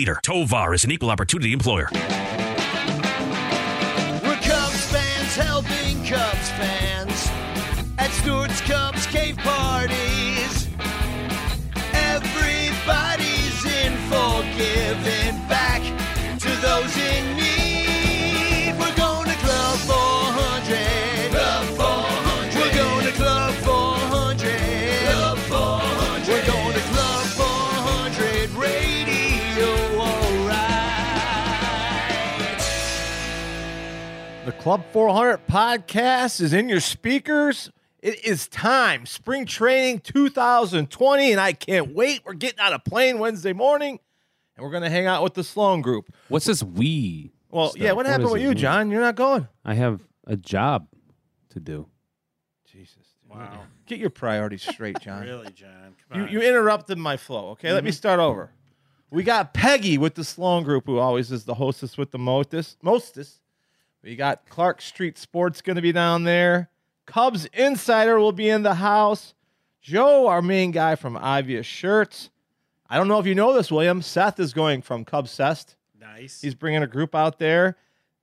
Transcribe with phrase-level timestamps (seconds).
[0.00, 0.18] leader.
[0.22, 1.90] Tovar is an equal opportunity employer.
[34.60, 37.70] Club 400 podcast is in your speakers.
[38.00, 39.06] It is time.
[39.06, 42.20] Spring training 2020, and I can't wait.
[42.26, 44.00] We're getting on a plane Wednesday morning,
[44.54, 46.12] and we're going to hang out with the Sloan group.
[46.28, 47.32] What's this we?
[47.50, 47.80] Well, stuff?
[47.80, 48.54] yeah, what happened with you, we?
[48.54, 48.90] John?
[48.90, 49.48] You're not going.
[49.64, 50.88] I have a job
[51.50, 51.86] to do.
[52.70, 53.06] Jesus.
[53.30, 53.62] Wow.
[53.86, 55.22] Get your priorities straight, John.
[55.22, 55.96] Really, John?
[56.10, 56.32] Come You, on.
[56.32, 57.52] you interrupted my flow.
[57.52, 57.96] Okay, let me mm-hmm.
[57.96, 58.50] start over.
[59.10, 62.76] We got Peggy with the Sloan Group, who always is the hostess with the mostest.
[62.82, 63.40] mostest.
[64.02, 66.70] We got Clark Street Sports going to be down there.
[67.06, 69.34] Cubs Insider will be in the house.
[69.82, 72.30] Joe, our main guy from Ivia Shirts.
[72.88, 74.02] I don't know if you know this, William.
[74.02, 75.76] Seth is going from Cubs Cest.
[75.98, 76.40] nice.
[76.40, 77.76] He's bringing a group out there.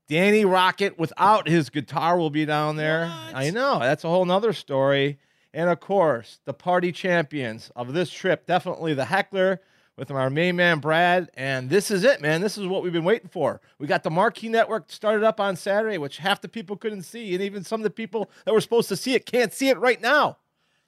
[0.07, 3.11] Danny Rocket, without his guitar, will be down there.
[3.33, 3.79] I know.
[3.79, 5.19] That's a whole nother story.
[5.53, 9.61] And of course, the party champions of this trip, definitely the heckler
[9.97, 11.29] with our main man, Brad.
[11.33, 12.41] And this is it, man.
[12.41, 13.59] This is what we've been waiting for.
[13.79, 17.33] We got the Marquee Network started up on Saturday, which half the people couldn't see.
[17.33, 19.77] And even some of the people that were supposed to see it can't see it
[19.79, 20.37] right now.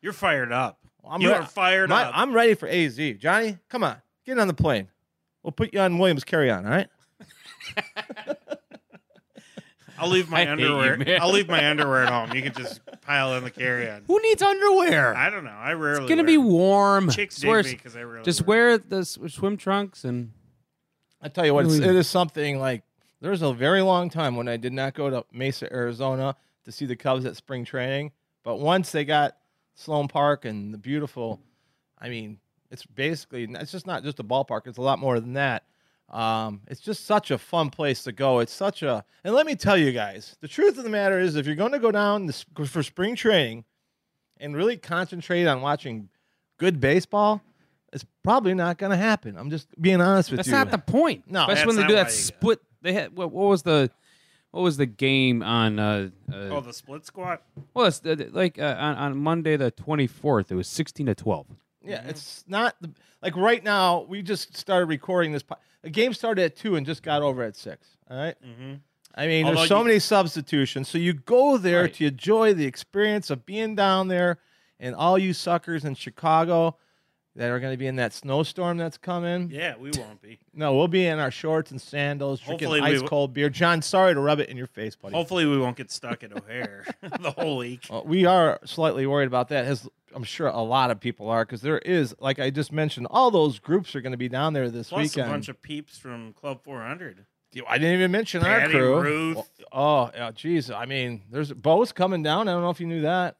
[0.02, 0.80] You're fired up.
[1.08, 2.12] I'm you re- are fired My- up.
[2.16, 2.97] I'm ready for AZ.
[3.18, 3.97] Johnny, come on.
[4.25, 4.88] Get on the plane.
[5.44, 6.88] We'll put you on Williams carry on, all right?
[10.00, 11.22] I'll leave my I hate you, underwear.
[11.22, 12.36] I'll leave my underwear at home.
[12.36, 14.04] You can just pile in the carry-on.
[14.08, 15.16] Who needs underwear?
[15.16, 15.50] I don't know.
[15.52, 16.04] I rarely.
[16.04, 16.46] it's gonna wear be them.
[16.48, 17.10] warm.
[17.10, 18.24] Chicks Just dig wear, me because I rarely.
[18.26, 18.70] just wear.
[18.70, 20.32] wear the swim trunks and
[21.22, 22.84] I tell you what, it's, it is something like
[23.22, 26.72] there was a very long time when I did not go to Mesa, Arizona to
[26.72, 28.12] see the Cubs at spring training.
[28.44, 29.36] But once they got
[29.76, 31.42] Sloan Park and the beautiful,
[32.00, 32.40] I mean,
[32.72, 35.64] it's basically, it's just not just a ballpark, it's a lot more than that.
[36.12, 38.40] Um, it's just such a fun place to go.
[38.40, 41.36] It's such a, and let me tell you guys, the truth of the matter is,
[41.36, 43.64] if you're going to go down this, for spring training
[44.40, 46.09] and really concentrate on watching
[46.58, 47.42] good baseball,
[47.94, 49.38] it's probably not going to happen.
[49.38, 50.53] I'm just being honest with that's you.
[50.53, 51.24] That's not the point.
[51.30, 52.62] No, especially when they do that why you split.
[52.81, 53.91] They had what, what was the
[54.52, 55.78] what was the game on?
[55.80, 57.40] Uh, uh, Oh, the split squad.
[57.74, 60.52] well, it's uh, like uh, on, on Monday the twenty fourth.
[60.52, 61.46] It was sixteen to twelve.
[61.84, 62.91] Yeah, it's not the,
[63.22, 64.06] like right now.
[64.08, 65.44] We just started recording this.
[65.44, 67.88] po- The game started at two and just got over at six.
[68.09, 68.35] All right?
[68.45, 68.73] Mm-hmm.
[69.16, 70.88] I mean, Although there's so you- many substitutions.
[70.90, 71.94] So you go there Right.
[71.95, 74.38] to enjoy the experience of being down there,
[74.79, 76.78] and all you suckers in Chicago
[77.35, 79.50] that are going to be in that snowstorm that's coming.
[79.51, 80.40] Yeah, we won't be.
[80.53, 83.50] No, we'll be in our shorts and sandals, drinking Hopefully ice cold beer.
[83.50, 85.16] John, sorry to rub it in your face, buddy.
[85.16, 86.85] Hopefully, we won't get stuck at O'Hare
[87.22, 87.85] the whole week.
[87.90, 89.66] Well, we are slightly worried about that.
[89.66, 89.88] As
[90.19, 93.31] I'm sure a lot of people are, because there is, like I just mentioned, all
[93.31, 95.30] those groups are going to be down there this Plus weekend.
[95.30, 97.25] a bunch of peeps from Club 400.
[97.66, 99.00] I didn't even mention our Patty, crew.
[99.02, 99.35] Ruth.
[99.38, 100.69] Well, Oh, yeah, geez.
[100.69, 102.50] I mean, there's Bo's coming down.
[102.50, 103.38] I don't know if you knew that.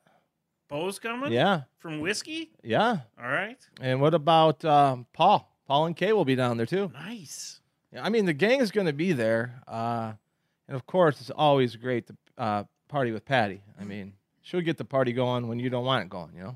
[0.70, 1.34] Bo's coming.
[1.34, 2.52] Yeah, From whiskey.
[2.64, 3.00] yeah.
[3.22, 3.58] All right.
[3.82, 5.54] And what about um, Paul?
[5.68, 6.90] Paul and Kay will be down there too.
[6.94, 7.60] Nice.
[7.92, 10.14] Yeah, I mean, the gang is going to be there, uh,
[10.70, 13.64] and of course, it's always great to uh, party with Patty.
[13.78, 14.14] I mean,
[14.50, 16.32] she'll get the party going when you don't want it going.
[16.36, 16.56] You know,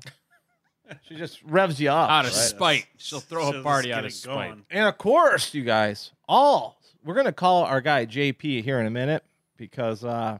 [1.08, 2.10] she just revs you up.
[2.10, 2.36] Out of right?
[2.40, 4.34] spite, she'll throw She'll a party out of spite.
[4.50, 4.64] going.
[4.70, 8.90] And of course, you guys, all we're gonna call our guy JP here in a
[8.90, 9.22] minute
[9.56, 10.38] because uh,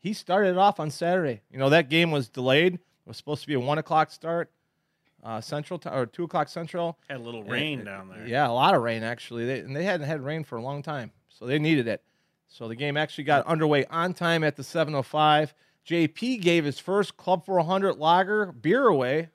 [0.00, 1.42] he started off on Saturday.
[1.50, 2.74] You know that game was delayed.
[2.74, 4.50] It was supposed to be a one o'clock start,
[5.22, 6.98] uh, Central time or two o'clock Central.
[7.08, 8.26] Had a little And- rain down there.
[8.26, 9.44] Yeah, a lot of rain actually.
[9.44, 12.02] They, and they hadn't had rain for a long time, so they needed it.
[12.48, 15.52] So the game actually got underway on time at the 7:05.
[15.86, 19.30] JP gave his first Club 400 lager beer away.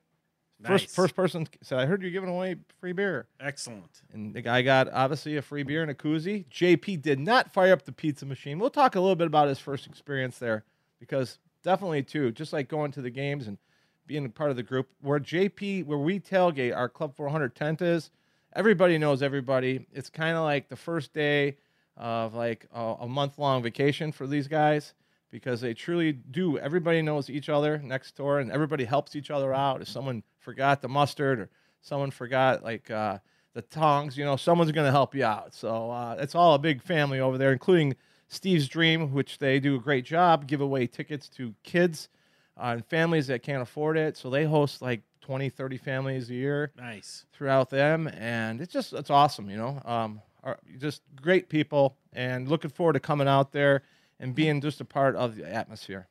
[0.65, 4.01] First, first person said, "I heard you're giving away free beer." Excellent.
[4.11, 6.45] And the guy got obviously a free beer and a koozie.
[6.49, 8.59] JP did not fire up the pizza machine.
[8.59, 10.65] We'll talk a little bit about his first experience there
[10.99, 13.57] because definitely too, just like going to the games and
[14.05, 17.81] being a part of the group where JP, where we tailgate our Club 400 tent
[17.81, 18.11] is,
[18.53, 19.85] everybody knows everybody.
[19.93, 21.57] It's kind of like the first day
[21.95, 24.93] of like a, a month long vacation for these guys
[25.31, 26.57] because they truly do.
[26.57, 29.81] Everybody knows each other next door, and everybody helps each other out.
[29.81, 31.49] If someone forgot the mustard or
[31.81, 33.19] someone forgot like uh,
[33.53, 35.53] the tongs, you know, someone's going to help you out.
[35.53, 37.95] So uh, it's all a big family over there, including
[38.27, 42.09] Steve's Dream, which they do a great job, give away tickets to kids
[42.57, 44.17] uh, and families that can't afford it.
[44.17, 47.25] So they host like 20, 30 families a year Nice.
[47.33, 49.81] throughout them, and it's just it's awesome, you know.
[49.85, 53.83] Um, are just great people, and looking forward to coming out there
[54.19, 56.07] and being just a part of the atmosphere.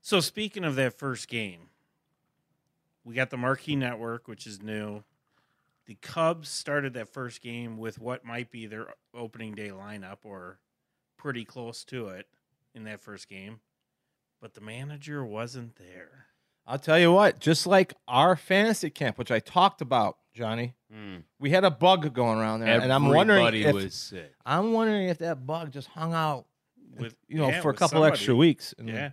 [0.00, 1.68] So speaking of that first game,
[3.04, 5.02] we got the Marquee Network, which is new.
[5.86, 10.58] The Cubs started that first game with what might be their opening day lineup or
[11.16, 12.26] pretty close to it
[12.74, 13.60] in that first game.
[14.40, 16.26] But the manager wasn't there.
[16.66, 21.22] I'll tell you what, just like our fantasy camp, which I talked about, Johnny, Mm.
[21.38, 24.34] we had a bug going around there, and I'm wondering Everybody if was sick.
[24.46, 26.44] I'm wondering if that bug just hung out,
[26.98, 28.12] With you know, yeah, for a couple somebody.
[28.12, 28.74] extra weeks.
[28.78, 29.10] And, Yeah.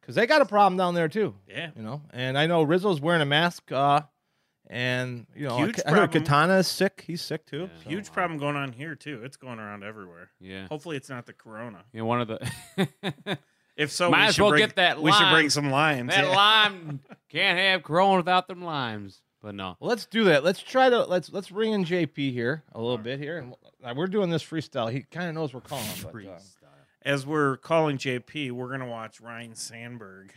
[0.00, 1.34] because they got a problem down there too.
[1.48, 1.70] Yeah.
[1.76, 2.02] you know.
[2.12, 4.02] And I know Rizzo's wearing a mask, uh,
[4.68, 6.12] and you know, Huge I heard.
[6.12, 7.04] Katana is sick.
[7.06, 7.62] He's sick too.
[7.72, 7.82] Yeah.
[7.84, 9.22] so, Huge uh, problem going on here too.
[9.24, 10.30] It's going around everywhere.
[10.40, 10.66] Yeah.
[10.68, 11.84] Hopefully, it's not the corona.
[11.92, 13.38] Yeah, one of the
[13.76, 16.10] If so, Might we as should well bring, get that We should bring some limes.
[16.10, 16.36] that yeah.
[16.36, 17.00] lime
[17.30, 19.22] can't have Corona without them limes.
[19.40, 19.76] But no.
[19.80, 20.44] Well, let's do that.
[20.44, 23.38] Let's try to let's let's bring in JP here a little bit here,
[23.82, 24.92] and we're doing this freestyle.
[24.92, 26.61] He kind of knows we're calling, him, but, uh, Freestyle.
[27.04, 30.34] As we're calling JP, we're gonna watch Ryne Sandberg.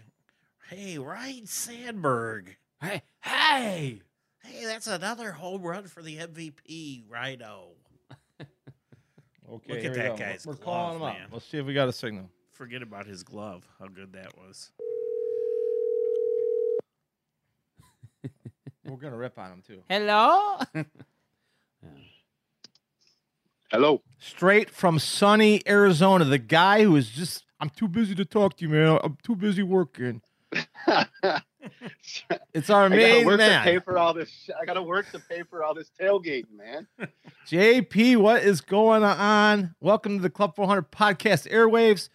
[0.70, 2.58] Hey, Ryne Sandberg.
[2.82, 4.02] Hey, hey!
[4.44, 7.70] Hey, that's another home run for the MVP, Ryno.
[8.40, 8.48] okay,
[9.48, 10.18] Look at we that go.
[10.18, 11.16] guy's We're glove, calling him up.
[11.32, 12.30] Let's see if we got a signal.
[12.52, 13.68] Forget about his glove.
[13.80, 14.72] How good that was.
[18.84, 19.82] We're gonna rip on him too.
[19.90, 20.60] Hello?
[23.72, 24.02] Hello.
[24.20, 28.64] Straight from sunny Arizona, the guy who is just I'm too busy to talk to
[28.66, 29.00] you, man.
[29.04, 30.22] I'm too busy working.
[32.54, 34.30] It's our I gotta main work to pay for all this.
[34.30, 36.88] sh- I gotta work to pay for all this tailgating, man.
[37.48, 38.18] JP.
[38.18, 39.74] What is going on?
[39.82, 42.10] Welcome to the Club 400 podcast airwaves.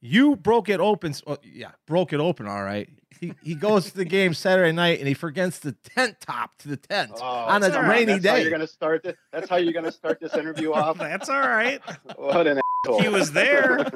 [0.00, 1.14] You broke it open.
[1.26, 2.46] Well, oh, yeah, broke it open.
[2.46, 2.88] All right.
[3.20, 6.68] He, he goes to the game Saturday night and he forgets the tent top to
[6.68, 7.86] the tent Oh, on a right.
[7.86, 8.42] rainy That's how day.
[8.42, 9.16] you're gonna start this.
[9.30, 10.96] That's how you're gonna start this interview off.
[10.96, 11.82] That's all right.
[12.16, 13.02] What an asshole.
[13.02, 13.86] He was there.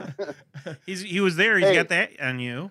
[0.86, 1.58] He's he was there.
[1.58, 1.74] He's Hey.
[1.74, 2.70] got that on you.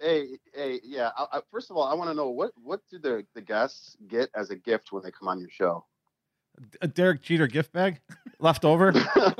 [0.00, 1.10] hey, hey, yeah.
[1.18, 3.96] I, I, first of all, I want to know what what do the the guests
[4.06, 5.84] get as a gift when they come on your show?
[6.80, 8.00] A Derek Jeter gift bag
[8.40, 8.92] left over.
[9.16, 9.32] uh,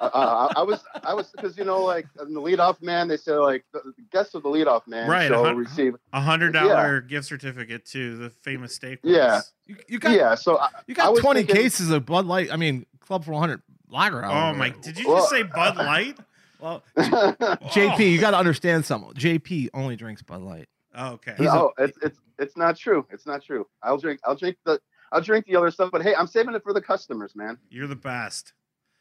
[0.00, 3.32] I, I was I was because you know like in the leadoff man they say
[3.32, 6.52] like the the guests of the leadoff man Right, shall a hun- receive A hundred
[6.52, 8.98] dollar gift certificate to the famous steak.
[9.02, 9.40] Yeah.
[9.66, 10.34] You, you got yeah.
[10.34, 12.52] So I, you got was 20 thinking- cases of Bud Light.
[12.52, 14.22] I mean, Club 400 lager.
[14.24, 14.70] out Oh my!
[14.70, 14.78] there.
[14.82, 16.18] Did you Well- just say Bud Light?
[16.60, 19.12] Well, JP, you got to understand something.
[19.12, 20.66] JP only drinks Bud Light.
[20.94, 21.34] oh, okay.
[21.36, 23.06] He's a- it's it's it's not true.
[23.10, 23.66] It's not true.
[23.82, 24.80] I'll drink I'll drink the
[25.12, 27.58] I'll drink the other stuff, but hey, I'm saving it for the customers, man.
[27.70, 28.52] You're the best.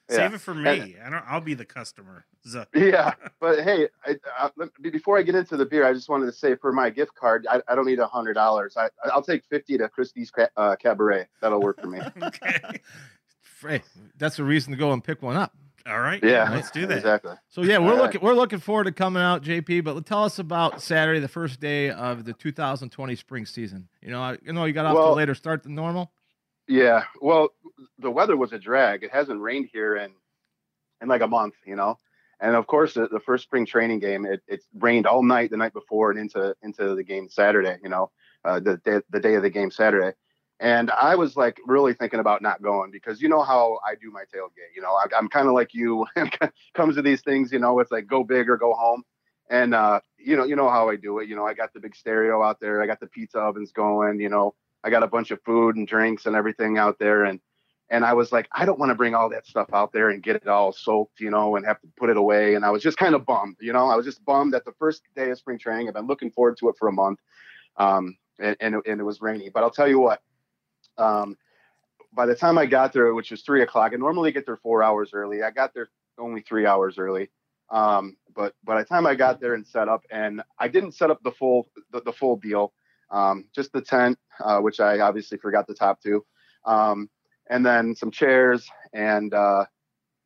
[0.10, 0.18] Yeah.
[0.18, 0.96] Save it for me.
[1.04, 1.24] I don't.
[1.28, 2.26] I'll be the customer.
[2.46, 2.68] Zuh.
[2.76, 6.26] Yeah, but hey, I, I, let- before I get into the beer, I just wanted
[6.26, 8.76] to say for my gift card, I, I don't need a hundred dollars.
[8.76, 11.28] I I'll take fifty to Christie's uh, Cabaret.
[11.42, 12.00] That'll work for me.
[12.22, 12.82] Okay.
[13.62, 13.82] Hey,
[14.18, 15.56] that's a reason to go and pick one up.
[15.86, 16.24] All right.
[16.24, 16.98] Yeah, Let's do that.
[16.98, 17.36] Exactly.
[17.50, 18.02] So yeah, we're All right.
[18.04, 19.84] looking we're looking forward to coming out, JP.
[19.84, 23.90] But tell us about Saturday, the first day of the 2020 spring season.
[24.02, 26.12] You know, I, you know, you got off to a Well- later start than normal.
[26.68, 27.04] Yeah.
[27.20, 27.50] Well,
[28.00, 29.04] the weather was a drag.
[29.04, 30.12] It hasn't rained here in
[31.02, 31.98] in like a month, you know.
[32.40, 35.58] And of course, the, the first spring training game, it, it rained all night the
[35.58, 37.76] night before and into into the game Saturday.
[37.84, 38.12] You know,
[38.46, 40.16] uh, the day, the day of the game Saturday.
[40.64, 44.10] And I was like really thinking about not going because you know how I do
[44.12, 44.74] my tailgate.
[44.74, 46.06] You know, I, I'm kind of like you.
[46.74, 49.04] Comes to these things, you know, it's like go big or go home.
[49.50, 51.28] And uh, you know, you know how I do it.
[51.28, 52.82] You know, I got the big stereo out there.
[52.82, 54.22] I got the pizza ovens going.
[54.22, 54.56] You know,
[54.86, 57.26] I got a bunch of food and drinks and everything out there.
[57.26, 57.42] And
[57.90, 60.24] and I was like, I don't want to bring all that stuff out there and
[60.24, 62.56] get it all soaked, you know, and have to put it away.
[62.56, 64.72] And I was just kind of bummed, you know, I was just bummed that the
[64.80, 67.20] first day of spring training, I've been looking forward to it for a month.
[67.76, 70.22] Um, and, and, and it was rainy, but I'll tell you what,
[70.98, 71.38] um,
[72.14, 74.84] by the time I got there, which was three o'clock, I normally get there four
[74.84, 75.44] hours early.
[75.44, 77.30] I got there only three hours early.
[77.70, 81.10] Um, but by the time I got there and set up, and I didn't set
[81.10, 82.74] up the full the, the full deal,
[83.10, 86.26] um, just the tent, uh, which I obviously forgot the top two,
[86.66, 87.10] um,
[87.50, 89.66] and then some chairs and uh,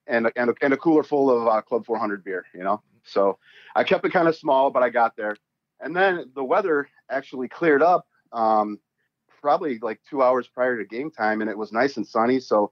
[0.08, 2.46] and and a, and a cooler full of uh, Club 400 beer.
[2.54, 3.38] You know, so
[3.76, 5.38] I kept it kind of small, but I got there,
[5.80, 8.80] and then the weather actually cleared up um,
[9.42, 12.40] probably like two hours prior to game time, and it was nice and sunny.
[12.40, 12.72] So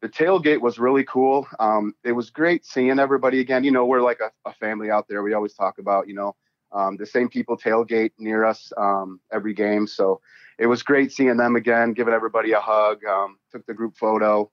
[0.00, 1.46] the tailgate was really cool.
[1.58, 3.64] Um, it was great seeing everybody again.
[3.64, 5.22] You know, we're like a, a family out there.
[5.22, 6.36] We always talk about, you know,
[6.72, 9.86] um, the same people tailgate near us um, every game.
[9.86, 10.20] So
[10.58, 13.04] it was great seeing them again, giving everybody a hug.
[13.04, 14.50] Um, took the group photo.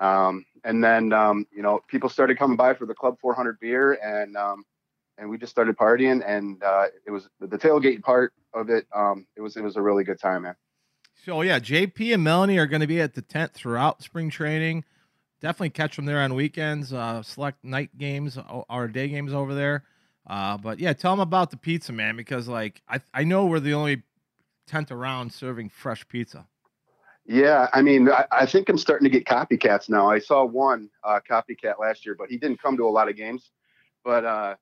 [0.00, 3.92] Um, and then, um, you know, people started coming by for the Club 400 beer,
[4.02, 4.64] and um,
[5.16, 6.22] and we just started partying.
[6.26, 8.86] And uh, it was the tailgate part of it.
[9.36, 10.56] It was it was a really good time, man.
[11.24, 14.84] So yeah, JP and Melanie are going to be at the tent throughout spring training.
[15.40, 16.92] Definitely catch them there on weekends.
[16.92, 19.84] Uh, select night games or day games over there.
[20.26, 23.60] Uh, but yeah, tell them about the pizza, man, because like I I know we're
[23.60, 24.02] the only
[24.66, 26.46] tent around serving fresh pizza.
[27.26, 30.10] Yeah, I mean, I, I think I'm starting to get copycats now.
[30.10, 33.16] I saw one uh, copycat last year, but he didn't come to a lot of
[33.16, 33.50] games.
[34.04, 34.56] But uh,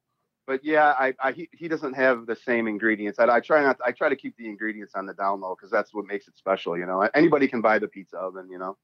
[0.46, 3.18] but yeah, I, I he, he doesn't have the same ingredients.
[3.18, 3.78] I, I try not.
[3.84, 6.36] I try to keep the ingredients on the down low because that's what makes it
[6.36, 6.76] special.
[6.76, 8.48] You know, anybody can buy the pizza oven.
[8.50, 8.76] You know,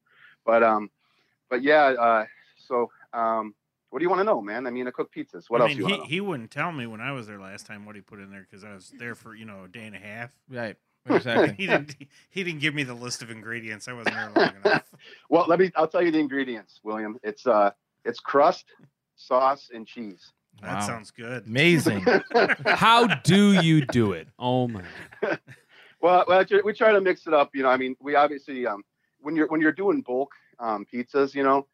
[0.46, 0.90] but um,
[1.50, 1.94] but yeah.
[1.98, 2.24] Uh,
[2.56, 3.54] so um,
[3.90, 4.66] what do you want to know, man?
[4.66, 5.44] I mean, I cook pizzas.
[5.48, 6.04] What I else mean, you he, know?
[6.04, 8.46] he wouldn't tell me when I was there last time what he put in there
[8.48, 10.30] because I was there for you know a day and a half.
[10.48, 10.76] Right.
[11.10, 11.54] Exactly.
[11.56, 11.96] he didn't
[12.28, 13.88] he didn't give me the list of ingredients.
[13.88, 14.82] I wasn't there long enough.
[15.30, 15.70] Well, let me.
[15.74, 17.18] I'll tell you the ingredients, William.
[17.22, 17.70] It's uh,
[18.04, 18.66] it's crust,
[19.16, 20.32] sauce, and cheese.
[20.62, 20.86] That Wow.
[20.86, 21.46] sounds good.
[21.46, 22.04] Amazing.
[22.66, 24.28] How do you do it?
[24.38, 24.82] Oh my!
[26.00, 27.50] Well, well, we try to mix it up.
[27.54, 28.84] You know, I mean, we obviously um,
[29.20, 31.66] when you're when you're doing bulk um, pizzas, you know,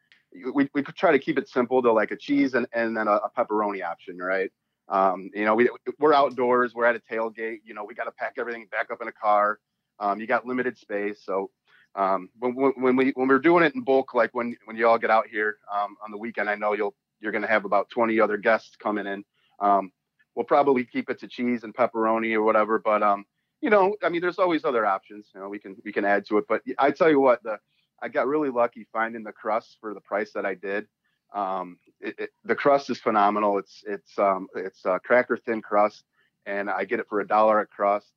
[0.53, 3.07] we we could try to keep it simple to like a cheese and and then
[3.07, 4.51] a, a pepperoni option, right?
[4.89, 7.59] Um, you know, we we're outdoors, we're at a tailgate.
[7.63, 9.59] You know, we got to pack everything back up in a car.
[9.99, 11.51] Um, you got limited space, so
[11.93, 14.87] um, when when when we when we're doing it in bulk, like when when you
[14.87, 17.65] all get out here um, on the weekend, I know you'll you're going to have
[17.65, 19.25] about 20 other guests coming in.
[19.59, 19.91] Um,
[20.35, 23.25] we'll probably keep it to cheese and pepperoni or whatever, but um,
[23.61, 25.27] you know, I mean, there's always other options.
[25.33, 26.45] You know, we can we can add to it.
[26.47, 27.57] But I tell you what, the
[28.01, 30.87] I got really lucky finding the crust for the price that I did.
[31.33, 33.57] Um, it, it, the crust is phenomenal.
[33.57, 36.03] It's it's um, it's uh, cracker thin crust,
[36.45, 38.11] and I get it for a dollar a crust.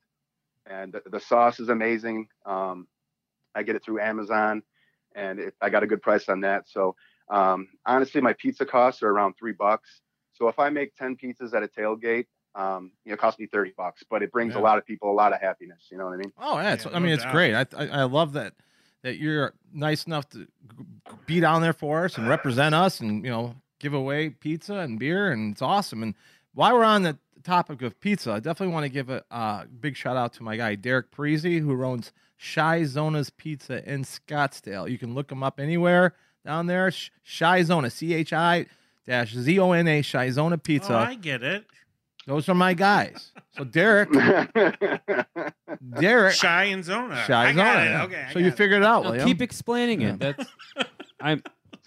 [0.65, 2.27] And the, the sauce is amazing.
[2.45, 2.87] Um,
[3.55, 4.61] I get it through Amazon,
[5.15, 6.69] and it, I got a good price on that.
[6.69, 6.95] So
[7.29, 10.01] um, honestly, my pizza costs are around three bucks.
[10.33, 13.45] So if I make ten pizzas at a tailgate, um, you know, it costs me
[13.45, 14.61] thirty bucks, but it brings Yeah.
[14.61, 15.87] a lot of people a lot of happiness.
[15.91, 16.31] You know what I mean?
[16.37, 16.73] Oh, yeah.
[16.73, 17.33] It's, Yeah, I mean, no it's doubt.
[17.33, 17.53] great.
[17.55, 18.53] I, I I love that
[19.03, 20.47] that you're nice enough to
[21.25, 24.97] be down there for us and represent us, and you know, give away pizza and
[24.99, 26.03] beer, and it's awesome.
[26.03, 26.15] And
[26.53, 29.95] while we're on the topic of pizza, I definitely want to give a uh, big
[29.95, 32.11] shout out to my guy Derek Parisi, who owns
[32.53, 34.89] Chi-Zona's Pizza in Scottsdale.
[34.89, 36.13] You can look him up anywhere
[36.45, 36.91] down there.
[36.91, 38.65] Sh- Chi-Zona, C H I
[39.07, 40.93] dash Z O N A, Chi-Zona Pizza.
[40.93, 41.65] Oh, I get it.
[42.27, 43.31] Those are my guys.
[43.57, 44.09] So Derek,
[45.99, 47.23] Derek, Shy and Zona.
[47.25, 47.55] Shy I Zona.
[47.63, 48.05] got it.
[48.05, 48.25] Okay.
[48.29, 48.57] I so you got it.
[48.57, 50.19] figured it out, No, keep explaining it.
[50.19, 50.45] That's
[51.19, 51.43] I'm.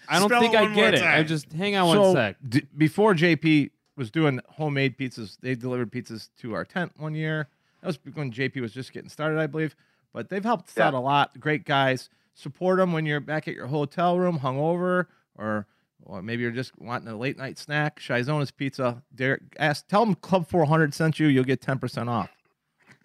[0.09, 1.01] I don't Spell think I get it.
[1.03, 2.35] I just hang on one sec.
[2.47, 7.47] d- before JP was doing homemade pizzas, they delivered pizzas to our tent one year.
[7.81, 9.77] That was when JP was just getting started, I believe.
[10.11, 10.87] But they've helped us Yeah.
[10.87, 11.39] out a lot.
[11.39, 12.09] Great guys.
[12.33, 15.67] Support them when you're back at your hotel room, hungover, or
[16.05, 18.01] or maybe you're just wanting a late night snack.
[18.05, 19.01] Chi-Zona's Pizza.
[19.15, 21.27] Derek, ask, tell them Club 400 sent you.
[21.27, 22.29] You'll get 10% off.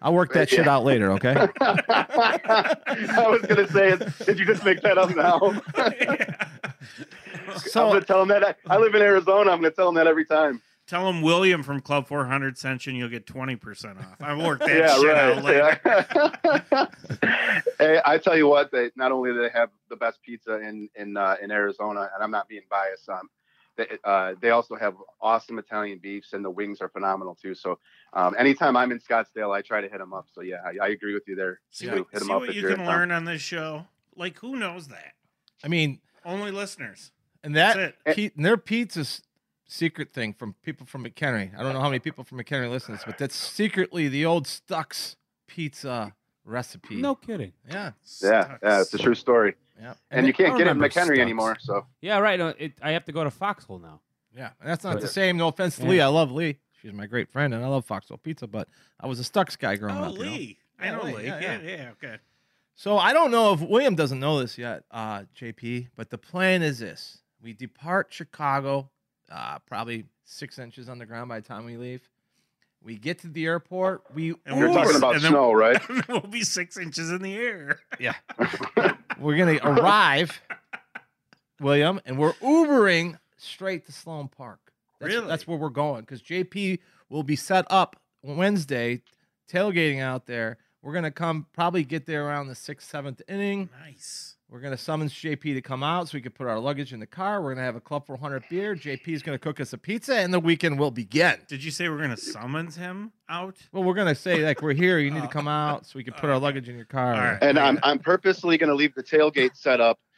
[0.01, 1.47] I'll work that shit out later, okay?
[1.61, 5.61] I was gonna say, did you just make that up now?
[7.57, 8.43] So I'm gonna tell them that.
[8.43, 9.51] I, I live in Arizona.
[9.51, 10.61] I'm gonna tell them that every time.
[10.89, 14.15] Tell them William from Club 400 sent you and you'll get 20% off.
[14.19, 15.79] I worked that yeah, shit out later.
[15.85, 16.87] right.
[17.21, 17.61] Yeah.
[17.77, 20.89] hey, I tell you what, they not only do they have the best pizza in
[20.95, 23.07] in uh, in Arizona, and I'm not being biased.
[23.09, 23.29] Um,
[23.77, 27.53] they, uh, they also have awesome Italian beefs, and the wings are phenomenal too.
[27.55, 27.79] So,
[28.13, 30.25] um, anytime I'm in Scottsdale, I try to hit them up.
[30.33, 31.59] So yeah, I, I agree with you there.
[31.69, 32.87] See, You what, do hit 'em see up what you can in town.
[32.87, 33.85] learn on this show?
[34.15, 35.13] Like, who knows that?
[35.63, 37.11] I mean, Only listeners.
[37.43, 39.21] and that That's Pe- and their pizza's
[39.69, 41.57] secret thing from people from McHenry.
[41.57, 44.25] I don't know how many people from McHenry listen to this, but that's secretly the
[44.25, 45.15] old Stucks
[45.47, 46.95] pizza recipe.
[46.95, 47.53] No kidding.
[47.69, 47.91] Yeah.
[48.21, 49.55] Yeah, yeah, it's a true story.
[49.79, 49.93] Yeah.
[50.11, 51.19] And you can't get it in McHenry Stucks.
[51.19, 51.57] anymore.
[51.59, 52.37] So Yeah, right.
[52.39, 54.01] no, It, I have to go to Foxhole now.
[54.35, 54.49] yeah.
[54.59, 55.37] And that's not But- the same.
[55.37, 55.89] No offense to Yeah.
[55.89, 56.01] Lee.
[56.01, 56.57] I love Lee.
[56.81, 58.47] She's my great friend, and I love Foxhole Pizza.
[58.47, 58.67] But
[58.99, 60.13] I was a Stucks guy growing Oh, up.
[60.13, 60.31] you know?
[60.31, 60.57] Lee.
[60.79, 61.25] I know Lee, Lee.
[61.25, 61.69] yeah, Yeah, yeah.
[61.77, 62.17] yeah, okay.
[62.75, 66.61] So I don't know if William doesn't know this yet, uh, JP, but the plan
[66.63, 68.89] is this: we depart Chicago,
[69.31, 72.07] uh, probably six inches on the ground by the time we leave.
[72.81, 74.03] We get to the airport.
[74.13, 74.73] We And you're Ooh.
[74.73, 75.79] talking about And then- snow, right?
[75.89, 77.79] And then we'll be six inches in the air.
[77.99, 78.13] Yeah,
[79.19, 80.41] we're gonna arrive,
[81.59, 84.59] William, and we're Ubering straight to Sloan Park.
[84.99, 85.27] That's, Really?
[85.27, 89.01] That's where we're going because JP will be set up Wednesday,
[89.51, 90.57] tailgating out there.
[90.81, 93.69] We're gonna come probably get there around the sixth, seventh inning.
[93.81, 94.35] Nice.
[94.51, 97.05] We're gonna summons JP to come out so we can put our luggage in the
[97.05, 97.39] car.
[97.41, 98.75] We're gonna have a Club 400 beer.
[98.75, 101.35] JP's gonna cook us a pizza, and the weekend will begin.
[101.47, 103.57] Did you say we're gonna summons him out?
[103.71, 104.97] Well, we're gonna say like we're here.
[104.97, 107.13] You need to come out so we can put our luggage in your car.
[107.13, 107.37] All right.
[107.43, 110.08] And I'm I'm purposely going to leave the tailgate set up f-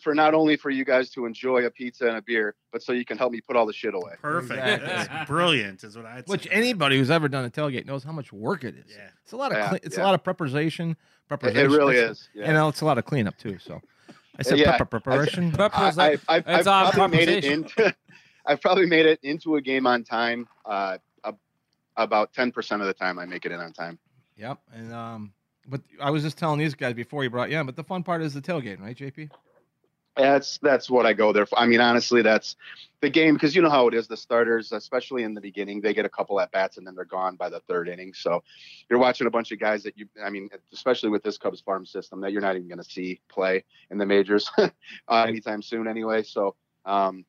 [0.00, 2.92] for not only for you guys to enjoy a pizza and a beer, but so
[2.92, 4.14] you can help me put all the shit away.
[4.20, 4.58] Perfect.
[4.82, 5.26] Exactly.
[5.26, 6.50] Brilliant, is what I'd Which say.
[6.50, 8.92] anybody who's ever done a tailgate knows how much work it is.
[8.96, 9.08] Yeah.
[9.22, 10.02] It's a lot of Yeah, cle- it's yeah.
[10.02, 10.90] a lot of preparation.
[10.92, 10.96] It,
[11.28, 11.60] Preparation.
[11.60, 12.28] it really it's- is.
[12.34, 12.44] Yeah.
[12.50, 13.58] And it's a lot of cleanup too.
[13.58, 13.80] So
[14.38, 15.52] I said Yeah, prep- preparation.
[15.52, 17.94] Peppers, I, I, I've, I've probably made it into.
[18.46, 20.46] I've probably made it into a game on time.
[20.66, 20.98] Uh,
[21.96, 23.98] about ten percent of the time, I make it in on time.
[24.36, 24.58] Yep.
[24.72, 25.32] And um,
[25.68, 28.02] but I was just telling these guys before you brought you on, but the fun
[28.02, 29.30] part is the tailgate, right, JP?
[30.16, 31.58] That's that's what I go there for.
[31.58, 32.54] I mean, honestly, that's
[33.00, 34.06] the game because you know how it is.
[34.06, 37.04] The starters, especially in the beginning, they get a couple at bats and then they're
[37.04, 38.14] gone by the third inning.
[38.14, 38.42] So
[38.88, 41.84] you're watching a bunch of guys that you, I mean, especially with this Cubs farm
[41.84, 44.70] system, that you're not even going to see play in the majors uh,
[45.08, 46.22] anytime soon, anyway.
[46.22, 46.54] So
[46.86, 47.24] um,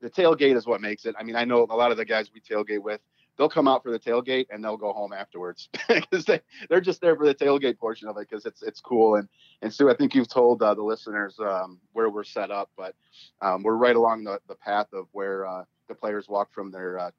[0.00, 1.14] the tailgate is what makes it.
[1.18, 3.00] I mean, I know a lot of the guys we tailgate with.
[3.36, 7.00] They'll come out for the tailgate and they'll go home afterwards because they, they're just
[7.00, 9.28] there for the tailgate portion of it because it's it's cool and
[9.62, 12.94] and Sue, I think you've told uh, the listeners um, where we're set up, but
[13.40, 16.98] um, we're right along the, the path of where uh, the players walk from their,
[16.98, 17.10] uh,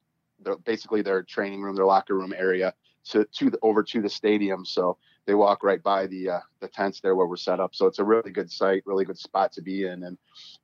[0.43, 2.73] their basically their training room, their locker room area
[3.05, 4.65] to to the, over to the stadium.
[4.65, 7.73] So they walk right by the uh, the tents there where we're set up.
[7.73, 10.17] So it's a really good site, really good spot to be in, and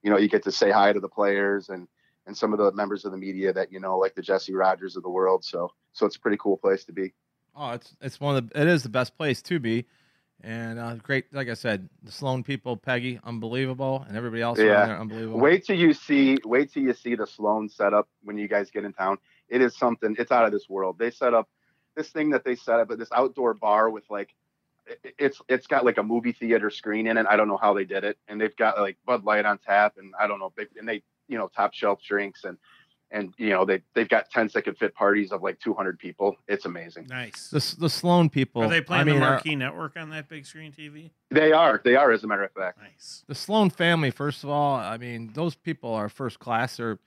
[0.03, 1.87] you know you get to say hi to the players and
[2.25, 4.95] and some of the members of the media that you know, like the Jesse Rogers
[4.95, 5.43] of the world.
[5.43, 7.13] So so it's a pretty cool place to be.
[7.55, 9.85] Oh, it's it's one of the it is the best place to be,
[10.41, 11.33] and uh, great.
[11.33, 14.85] Like I said, the Sloan people, Peggy, unbelievable, and everybody else Yeah.
[14.87, 15.39] there, unbelievable.
[15.39, 18.85] Wait till you see wait till you see the Sloan setup when you guys get
[18.85, 19.17] in town.
[19.49, 20.15] It is something.
[20.17, 20.97] It's out of this world.
[20.97, 21.47] They set up
[21.95, 24.33] this thing that they set up at this outdoor bar with like
[24.87, 27.25] it- it's it's got like a movie theater screen in it.
[27.29, 29.93] I don't know how they did it, and they've got like Bud Light on tap,
[29.97, 32.57] and I don't know, they, and they you know top shelf drinks and
[33.11, 36.35] and you know they they've got tents that could fit parties of like 200 people.
[36.47, 37.07] It's amazing.
[37.09, 37.49] Nice.
[37.49, 38.63] the S- the Sloan people.
[38.63, 41.11] Are they playing I mean, the are- marquee network on that big screen TV?
[41.29, 42.79] They are they are as a matter of fact.
[42.81, 43.23] Nice.
[43.27, 46.77] the Sloan family, first of all, I mean, those people are first class.
[46.77, 46.97] They're,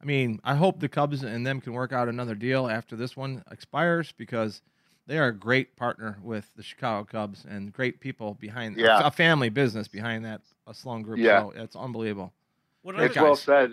[0.00, 3.16] I mean, I hope the Cubs and them can work out another deal after this
[3.16, 4.62] one expires because
[5.08, 9.00] they are a great partner with the Chicago Cubs and great people behind Yeah.
[9.04, 11.18] a family business behind that a Sloan group.
[11.18, 11.40] Yeah.
[11.40, 12.32] So it's unbelievable.
[12.88, 13.72] What It's other, well said.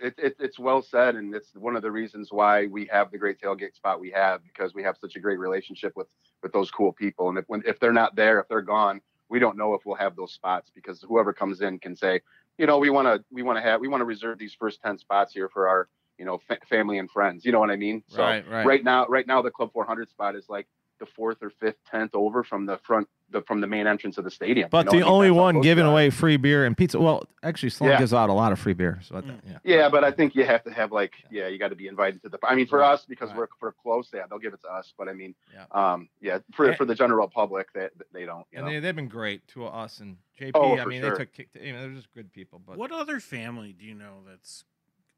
[0.00, 3.18] It, it, it's well said, and it's one of the reasons why we have the
[3.18, 6.06] great tailgate spot we have because we have such a great relationship with
[6.40, 7.28] with those cool people.
[7.30, 9.96] And if when if they're not there, if they're gone, we don't know if we'll
[9.96, 12.20] have those spots because whoever comes in can say,
[12.56, 14.80] you know, we want to we want to have we want to reserve these first
[14.80, 17.44] ten spots here for our you know fa- family and friends.
[17.44, 18.04] You know what I mean?
[18.06, 18.64] So right, right.
[18.64, 20.68] right now, right now, the Club 400 spot is like
[21.00, 24.24] the fourth or fifth tenth over from the front the from the main entrance of
[24.24, 24.68] the stadium.
[24.70, 26.98] But you know, the I mean, only one giving we away free beer and pizza.
[26.98, 27.98] Well, actually, Sloan Yeah.
[27.98, 29.00] gives out a lot of free beer.
[29.02, 29.26] So I Mm.
[29.26, 29.58] think, yeah.
[29.64, 32.22] Yeah, but I think you have to have like, yeah, you got to be invited
[32.22, 32.38] to the.
[32.42, 33.38] I mean, for Right, us because right.
[33.38, 34.94] we're we're close, yeah, they'll give it to us.
[34.96, 35.66] But I mean, Yeah.
[35.72, 38.46] um, yeah, for And- for the general public, they they don't.
[38.50, 38.72] You And know?
[38.72, 40.52] they, they've been great to us and JP.
[40.54, 41.10] Oh, I mean, sure.
[41.10, 42.60] they took, kick- you know, they're just good people.
[42.66, 44.64] But what other family do you know that's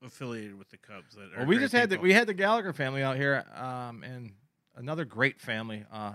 [0.02, 1.14] affiliated with the Cubs?
[1.14, 3.44] That are Well, we great just had the, we had the Gallagher family out here,
[3.54, 4.32] um, and
[4.74, 6.12] another great family, uh,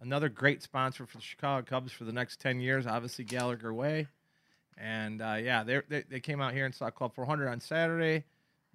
[0.00, 2.86] another great sponsor for the Chicago Cubs for the next ten years.
[2.86, 4.06] Obviously, Gallagher Way,
[4.76, 8.24] and uh, yeah, they, they they came out here and saw Club 400 on Saturday,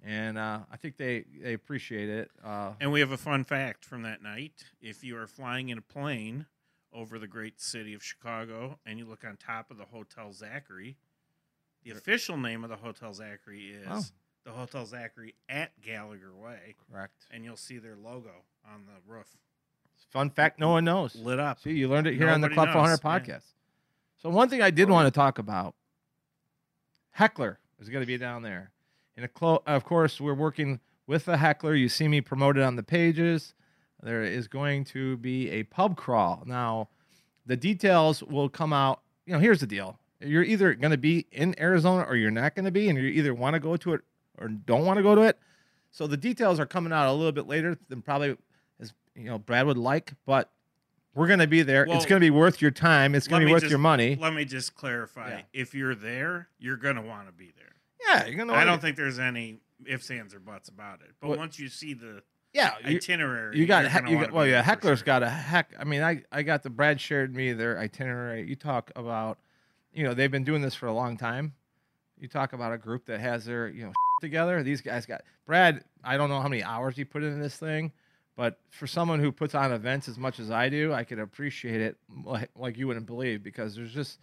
[0.04, 2.32] and uh, I think they they appreciate it.
[2.44, 4.64] Uh, And we have a fun fact from that night.
[4.82, 6.46] If you are flying in a plane
[6.92, 10.96] over the great city of Chicago and you look on top of the Hotel Zachary,
[11.84, 14.02] the official name of the Hotel Zachary is Oh.
[14.46, 17.26] the Hotel Zachary at Gallagher Way, correct.
[17.32, 19.36] and you'll see their logo on the roof
[20.12, 21.16] Fun fact, no one knows.
[21.16, 21.60] lit up.
[21.60, 23.28] See, you learned it here on the Nobody Club 400 podcast.
[23.28, 23.40] yeah.
[24.22, 25.76] So one thing I did want to talk about,
[27.12, 28.72] Heckler is going to be down there.
[29.16, 31.76] And a clo- of course, we're working with the Heckler.
[31.76, 33.54] You see me promoted on the pages.
[34.02, 36.44] There is going to be a pub crawl.
[36.46, 36.90] Now,
[37.46, 39.02] the details will come out.
[39.26, 40.00] You know, here's the deal.
[40.20, 43.06] You're either going to be in Arizona or you're not going to be, and you
[43.06, 44.02] either want to go to it
[44.38, 45.38] or don't want to go to it.
[45.92, 48.36] So the details are coming out a little bit later than probably
[49.16, 50.50] you know Brad would like, but
[51.16, 51.86] we're going to be there.
[51.88, 53.14] Well, it's going to be worth your time.
[53.16, 54.18] It's going to be worth just- your money.
[54.20, 55.30] Let me just clarify.
[55.30, 55.42] Yeah.
[55.54, 57.76] If you're there, you're going to want to be there.
[58.08, 58.56] Yeah, you're going to.
[58.56, 61.12] I don't think there's any ifs, ands, or buts about it.
[61.22, 62.24] But What- once you see the
[62.54, 63.86] Yeah, itinerary, you got.
[63.90, 64.62] He- you got well, yeah.
[64.64, 65.06] Heckler's sure.
[65.06, 65.74] got a heck.
[65.80, 68.48] I mean, I I got the Brad shared me their itinerary.
[68.48, 69.40] You talk about,
[69.94, 71.54] you know, they've been doing this for a long time.
[72.20, 74.64] You talk about a group that has their you know together.
[74.64, 75.84] These guys got Brad.
[76.04, 77.92] I don't know how many hours he put into this thing,
[78.36, 81.82] But for someone who puts on events as much as I do, I could appreciate
[81.82, 84.20] it like, like you wouldn't believe because there's just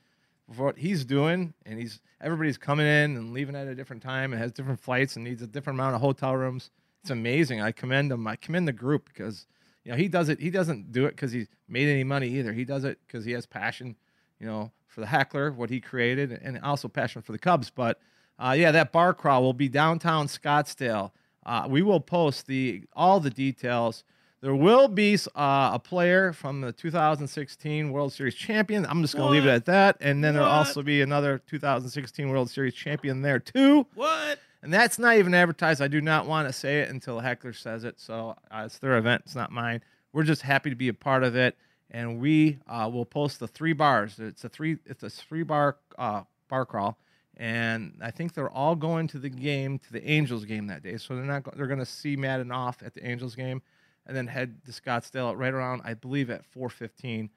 [0.56, 4.42] what he's doing, and he's everybody's coming in and leaving at a different time and
[4.42, 6.70] has different flights and needs a different amount of hotel rooms.
[7.02, 7.60] It's amazing.
[7.60, 8.26] I commend him.
[8.26, 9.46] I commend the group because
[9.84, 10.40] you know he does it.
[10.40, 12.52] He doesn't do it because he's made any money either.
[12.52, 13.94] He does it because he has passion,
[14.40, 17.70] you know, for the heckler, what he created, and also passion for the Cubs.
[17.70, 18.00] But
[18.38, 21.12] uh, yeah, that bar crawl will be downtown Scottsdale.
[21.44, 24.04] Uh, we will post the all the details.
[24.42, 28.86] There will be uh, a player from the 2016 World Series champion.
[28.86, 29.98] I'm just going to leave it at that.
[30.00, 33.86] And then there'll also be another 2016 World Series champion there too.
[33.94, 34.38] What?
[34.62, 35.82] And that's not even advertised.
[35.82, 38.00] I do not want to say it until heckler says it.
[38.00, 39.22] So uh, it's their event.
[39.26, 39.82] It's not mine.
[40.12, 41.56] We're just happy to be a part of it.
[41.90, 44.18] And we uh, will post the three bars.
[44.18, 44.78] It's a three.
[44.86, 46.96] It's a three bar uh, bar crawl.
[47.40, 50.98] And I think they're all going to the game, to the Angels game that day.
[50.98, 51.56] So they're not.
[51.56, 53.62] They're going to see Maddon off at the Angels game,
[54.06, 57.30] and then head to Scottsdale at right around, I believe, at 4:15.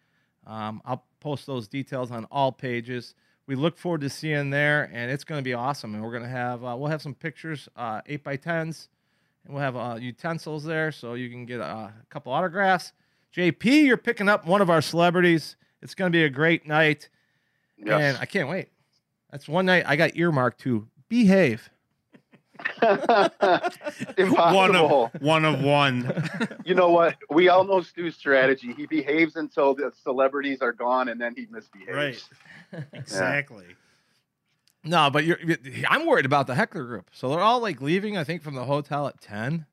[0.45, 3.15] Um, I'll post those details on all pages.
[3.47, 5.93] We look forward to seeing there, and it's going to be awesome.
[5.93, 8.89] And we're going to have uh, we'll have some pictures, uh, eight by tens,
[9.45, 12.91] and we'll have uh, utensils there, so you can get uh, a couple autographs.
[13.33, 15.55] JP, you're picking up one of our celebrities.
[15.81, 17.07] It's going to be a great night,
[18.01, 18.67] and I can't wait.
[19.33, 21.67] That's one night I got earmarked to behave.
[24.17, 24.31] Impossible.
[24.37, 26.29] One of one of one.
[26.63, 27.15] you know what?
[27.31, 28.73] We all know Stu's strategy.
[28.77, 31.89] He behaves until the celebrities are gone, and then he misbehaves.
[32.71, 32.83] right.
[32.93, 33.65] Exactly.
[34.83, 35.57] No, but you're, you-
[35.89, 37.09] I'm worried about the heckler group.
[37.13, 39.65] So they're all like leaving, I think, from the hotel at 10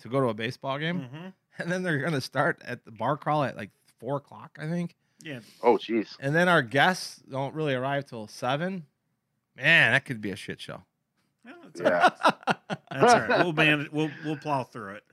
[0.00, 1.00] to go to a baseball game.
[1.02, 1.26] hmm
[1.58, 4.66] And then they're going to start at the bar crawl at like four o'clock, I
[4.68, 4.94] think.
[5.22, 5.40] Yeah.
[5.62, 6.16] Oh, jeez.
[6.18, 8.86] And then our guests don't really arrive till seven.
[9.60, 10.82] Man, that could be a shit show.
[11.44, 12.12] Well, that's, all right.
[12.20, 12.74] Yeah.
[12.90, 13.44] that's all right.
[13.44, 13.90] We'll manage.
[13.92, 15.04] We'll we'll plow through it.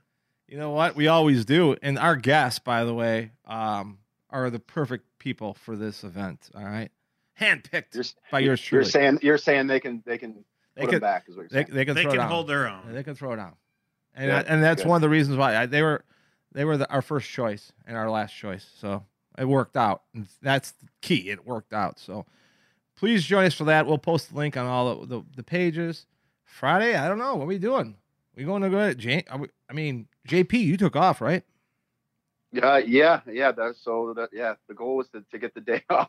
[0.46, 0.96] You know what?
[0.96, 1.76] We always do.
[1.82, 3.98] And our guests, by the way, um,
[4.30, 6.48] are the perfect people for this event.
[6.54, 6.90] All right.
[7.40, 8.84] Handpicked You're, by yours truly.
[8.84, 11.42] you're saying you're saying they can they can they put could, him back is what
[11.42, 11.76] you're they, saying.
[11.76, 12.28] they can They can down.
[12.28, 12.92] hold their Yeah, own.
[12.92, 13.54] they can throw it down.
[14.16, 14.88] And, Good, and that's good.
[14.88, 16.04] one of the reasons why I, they were
[16.52, 18.68] they were the, our first choice and our last choice.
[18.80, 19.04] So
[19.38, 20.02] it worked out.
[20.14, 21.30] And that's the key.
[21.30, 22.00] It worked out.
[22.00, 22.26] So
[22.98, 23.86] please join us for that.
[23.86, 26.06] We'll post the link on all the, the, the pages.
[26.44, 27.36] Friday, I don't know.
[27.36, 27.96] What are we doing?
[28.34, 31.44] We going to go to J- I mean, JP, you took off, right?
[32.52, 33.52] Yeah, yeah, yeah.
[33.52, 34.54] That's so that yeah.
[34.68, 36.08] The goal was to, to get the day off.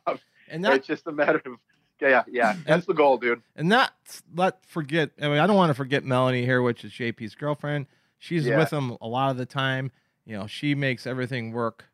[0.50, 1.54] And not it's just a matter of
[2.02, 2.56] yeah, yeah.
[2.66, 3.42] That's the goal, dude.
[3.58, 3.92] and not
[4.34, 5.10] let forget.
[5.22, 7.88] I mean, I don't want to forget Melanie here, which is JP's girlfriend.
[8.20, 8.58] She's Yeah.
[8.58, 9.92] with him a lot of the time.
[10.26, 11.86] You know, she makes everything work.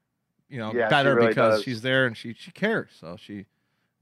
[0.48, 1.64] You know, Yeah, better really because does.
[1.64, 2.90] she's there and she she cares.
[3.00, 3.46] So she,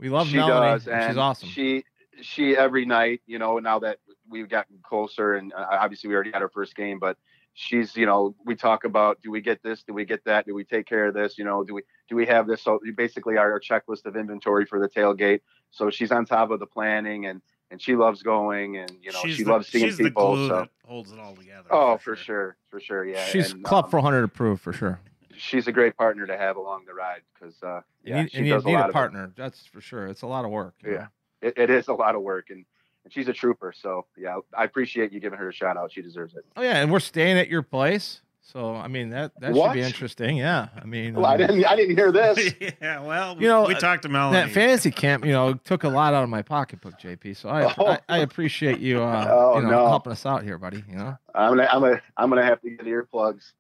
[0.04, 0.74] we love she Melanie.
[0.74, 1.48] does, and she's awesome.
[1.48, 1.86] She
[2.22, 6.32] she every night, you know, now that we've gotten closer, and uh, obviously we already
[6.32, 7.18] had our first game, but
[7.54, 10.54] she's, you know, we talk about do we get this, do we get that, do
[10.54, 12.62] we take care of this, you know, do we do we have this?
[12.62, 15.40] So basically, our, our checklist of inventory for the tailgate.
[15.72, 19.20] So she's on top of the planning, and and she loves going, and you know,
[19.24, 20.32] she's she the, loves seeing she's people.
[20.32, 21.70] the glue so that holds it all together.
[21.72, 23.24] oh, for sure, for sure, yeah.
[23.26, 25.00] she's and, Club um, 400 approved for sure.
[25.38, 28.38] She's a great partner to have along the ride because uh, You yeah, need, she
[28.40, 29.32] and you does need a a, lot of partner.
[29.36, 30.08] That's for sure.
[30.08, 30.76] It's a lot of work.
[30.84, 31.08] you Yeah.
[31.42, 32.64] It, it is a lot of work, and,
[33.04, 33.74] and she's a trooper.
[33.76, 35.92] So yeah, I appreciate you giving her a shout out.
[35.92, 36.46] She deserves it.
[36.56, 38.22] Oh yeah, and we're staying at your place.
[38.46, 40.36] So I mean that that should be interesting.
[40.38, 40.68] Yeah.
[40.80, 41.66] I mean, Well, I um, didn't.
[41.66, 42.54] I didn't hear this.
[42.82, 43.00] yeah.
[43.02, 44.38] Well, You know, we uh, talked to Melanie.
[44.38, 47.36] that fantasy camp, you know, took a lot out of my pocketbook, JP.
[47.38, 47.88] So I Oh.
[47.88, 49.88] I, I appreciate you, uh, Oh, you know, no.
[49.88, 50.84] helping us out here, buddy.
[50.90, 51.70] You know, I'm gonna.
[51.72, 52.02] I'm gonna.
[52.18, 53.52] I'm gonna have to get earplugs.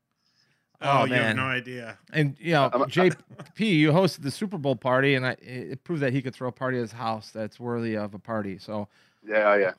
[0.84, 1.36] Oh, Oh, you have man.
[1.38, 1.98] no idea.
[2.12, 3.16] and you know, JP,
[3.60, 6.52] you hosted the Super Bowl party, and I it proved that he could throw a
[6.52, 8.58] party at his house that's worthy of a party.
[8.58, 8.88] So
[9.28, 9.72] Yeah, yeah.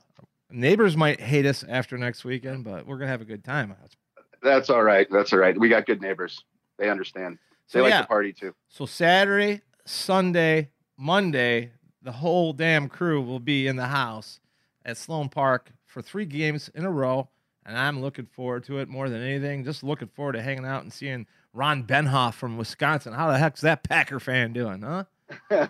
[0.51, 3.69] neighbors might hate us after next weekend, but we're gonna have a good time.
[3.71, 3.97] That's-
[4.43, 5.07] That's all right.
[5.11, 5.59] That's all right.
[5.59, 6.45] We got good neighbors.
[6.79, 7.39] They understand.
[7.73, 8.55] They So like yeah, to party too.
[8.69, 14.41] so Saturday, Sunday, Monday, the whole damn crew will be in the house
[14.85, 17.29] at Sloan Park for three games in a row.
[17.67, 19.65] And I'm looking forward to it more than anything.
[19.65, 23.13] Just looking forward to hanging out and seeing Ron Benhoff from Wisconsin.
[23.13, 25.05] How the heck's that Packer fan doing, huh?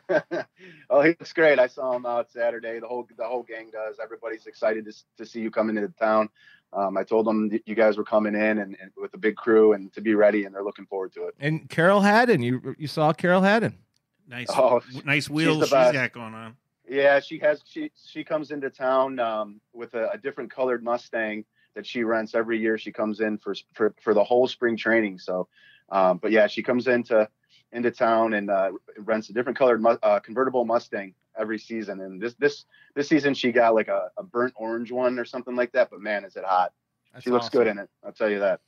[0.91, 1.59] oh, he looks great.
[1.59, 2.81] I saw him out Saturday.
[2.81, 3.99] The whole the whole gang does.
[4.03, 6.29] Everybody's excited to, to see you coming into town.
[6.73, 9.37] Um, I told them that you guys were coming in and, and with a big
[9.37, 11.35] crew and to be ready, and they're looking forward to it.
[11.39, 13.79] And Carol Haddon, you you saw Carol Haddon.
[14.27, 15.93] Nice, Oh, nice wheels the she's best.
[15.93, 16.57] got going on.
[16.89, 17.63] Yeah, she has.
[17.65, 22.35] She she comes into town um, with a, a different colored Mustang that she rents
[22.35, 22.79] every year.
[22.79, 25.19] She comes in for for for the whole spring training.
[25.19, 25.49] So,
[25.91, 27.29] um, but yeah, she comes into
[27.73, 32.01] into town and uh, rents a different colored mu- uh, convertible Mustang every season.
[32.01, 35.57] And this this this season she got like a, a burnt orange one or something
[35.57, 35.91] like that.
[35.91, 36.73] But man, is it hot!
[37.13, 37.59] That's she looks awesome.
[37.59, 37.91] good in it.
[38.05, 38.61] I'll tell you that.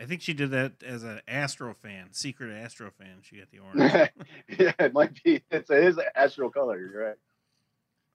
[0.00, 3.18] I think she did that as an Astro fan, secret Astro fan.
[3.20, 4.10] She got the orange.
[4.58, 5.42] yeah, it might be.
[5.50, 6.78] It's it is Astro color.
[6.78, 7.16] You're right.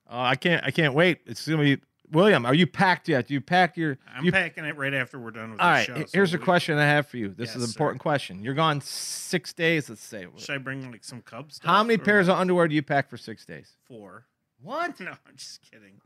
[0.08, 0.64] Oh, I can't.
[0.64, 1.20] I can't wait.
[1.26, 1.80] It's gonna be
[2.12, 2.44] William.
[2.46, 3.26] Are you packed yet?
[3.28, 3.98] Do you pack your?
[4.14, 5.86] I'm you, packing it right after we're done with all the right.
[5.86, 5.94] show.
[5.94, 7.28] he- so Here's a we- question I have for you.
[7.28, 8.42] This is an important question.
[8.42, 9.88] You're gone six days.
[9.88, 10.26] Let's say.
[10.36, 11.56] Should I bring like some Cubs?
[11.56, 12.34] Stuff How many or pairs what?
[12.34, 13.72] of underwear do you pack for six days?
[13.86, 14.26] Four.
[14.62, 14.98] What?
[15.00, 16.00] No, I'm just kidding.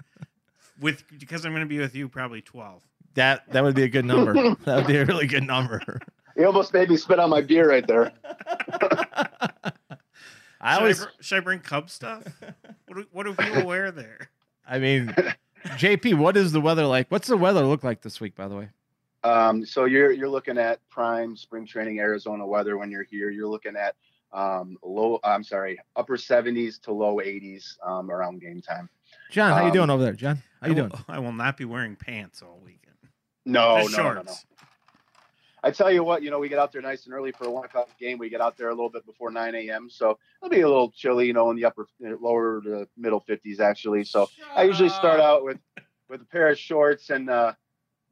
[0.80, 2.82] With because I'm going to be with you, probably twelve.
[3.14, 4.32] That that would be a good number.
[4.64, 5.80] that would be a really good number.
[6.36, 8.12] You almost made me spit on my beer right there.
[10.60, 11.00] I should, always.
[11.00, 12.24] I, br- should I bring Cub stuff?
[12.86, 14.30] what do, what do people wear there?
[14.66, 15.14] I mean,
[15.64, 17.10] JP, what is the weather like?
[17.10, 18.34] What's the weather look like this week?
[18.34, 18.68] By the way.
[19.22, 23.30] Um, so you're you're looking at prime spring training Arizona weather when you're here.
[23.30, 23.94] You're looking at
[24.32, 25.18] um, low.
[25.24, 28.88] I'm sorry, upper 70s to low 80s um, around game time.
[29.30, 30.12] John, how you Um, doing over there?
[30.12, 31.04] John, how you I will- doing?
[31.08, 32.80] I will not be wearing pants all weekend.
[33.46, 34.26] No, no, no, no, shorts.
[34.26, 34.53] no.
[35.64, 37.50] I tell you what, you know, we get out there nice and early for a
[37.50, 38.18] one o'clock game.
[38.18, 39.88] We get out there a little bit before 9 a.m.
[39.88, 41.86] So it'll be a little chilly, you know, in the upper,
[42.20, 44.04] lower to middle 50s actually.
[44.04, 45.56] So I usually start out with
[46.10, 47.54] with a pair of shorts and uh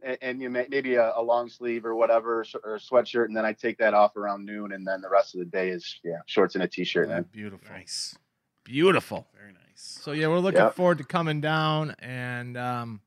[0.03, 3.37] and, and you may, maybe a, a long sleeve or whatever or a sweatshirt, and
[3.37, 6.01] then I take that off around noon, and then the rest of the day is
[6.03, 7.07] yeah shorts and a t-shirt.
[7.09, 8.17] Yeah, Then beautiful, Nice,
[8.65, 9.27] beautiful.
[9.39, 9.99] very nice.
[10.03, 10.75] So yeah, we're looking Yep.
[10.75, 13.01] forward to coming down and um,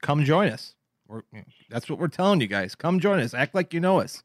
[0.00, 0.74] come join us.
[1.10, 1.22] We're,
[1.68, 2.76] that's what we're telling you guys.
[2.76, 3.34] Come join us.
[3.34, 4.22] Act like you know us.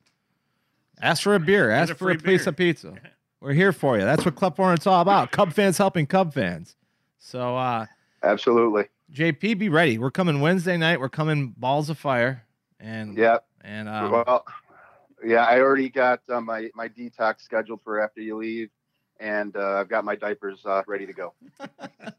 [1.02, 1.72] Ask for a beer.
[1.72, 2.50] Ask a for a free piece beer.
[2.50, 2.94] of pizza.
[3.42, 4.06] We're here for you.
[4.06, 5.32] That's what Club Hornet's all about.
[5.32, 6.76] Cub fans helping Cub fans.
[7.18, 7.88] So uh,
[8.22, 9.98] absolutely, JP, be ready.
[9.98, 11.00] We're coming Wednesday night.
[11.00, 12.44] We're coming balls of fire.
[12.80, 13.40] And yeah.
[13.62, 14.46] and um, well,
[15.24, 18.70] yeah, I already got uh, my my detox scheduled for after you leave,
[19.20, 21.34] and uh, I've got my diapers uh, ready to go.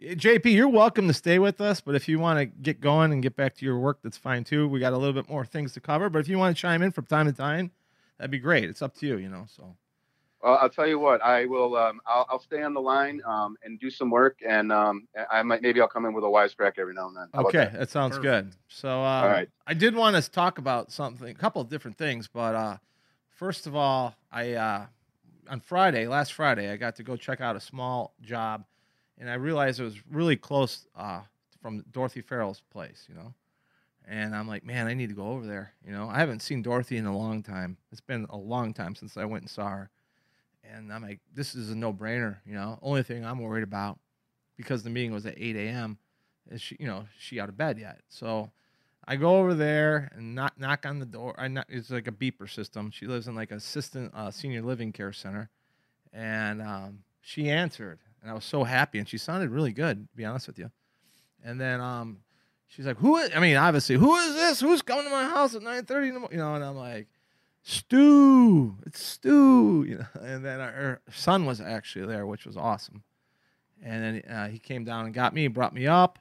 [0.00, 3.22] JP, you're welcome to stay with us, but if you want to get going and
[3.22, 4.68] get back to your work, that's fine too.
[4.68, 6.82] We got a little bit more things to cover, but if you want to chime
[6.82, 7.70] in from time to time,
[8.18, 8.64] that'd be great.
[8.64, 9.46] It's up to you, you know.
[9.48, 9.74] So
[10.42, 11.76] Well, I'll tell you what, I will.
[11.76, 15.42] Um, I'll, I'll stay on the line um, and do some work, and um, I
[15.42, 17.28] might maybe I'll come in with a wisecrack every now and then.
[17.32, 17.72] How okay, that?
[17.78, 17.90] that?
[17.90, 18.50] sounds Perfect.
[18.50, 18.52] good.
[18.68, 19.48] So uh, right.
[19.66, 22.76] I did want to talk about something, a couple of different things, but uh,
[23.30, 24.86] first of all, I uh,
[25.48, 28.66] on Friday, last Friday, I got to go check out a small job,
[29.18, 31.20] and I realized it was really close uh,
[31.60, 33.34] from Dorothy Farrell's place, you know.
[34.08, 35.72] And I'm like, man, I need to go over there.
[35.84, 37.76] You know, I haven't seen Dorothy in a long time.
[37.90, 39.90] It's been a long time since I went and saw her.
[40.62, 42.36] And I'm like, this is a no brainer.
[42.46, 43.98] You know, only thing I'm worried about
[44.56, 45.98] because the meeting was at 8 a.m.
[46.50, 48.00] is she, you know, she out of bed yet?
[48.08, 48.50] So
[49.08, 51.34] I go over there and knock knock on the door.
[51.38, 52.90] I knock, it's like a beeper system.
[52.90, 55.50] She lives in like an assistant uh, senior living care center,
[56.12, 60.16] and um, she answered, and I was so happy, and she sounded really good, to
[60.16, 60.68] be honest with you.
[61.44, 62.18] And then um,
[62.66, 64.60] she's like, "Who is?" I mean, obviously, who is this?
[64.60, 66.38] Who's coming to my house at 9:30 in the morning?
[66.38, 67.06] You know, and I'm like,
[67.62, 73.04] "Stu, it's Stu." You know, and then her son was actually there, which was awesome.
[73.80, 76.18] And then uh, he came down and got me, brought me up.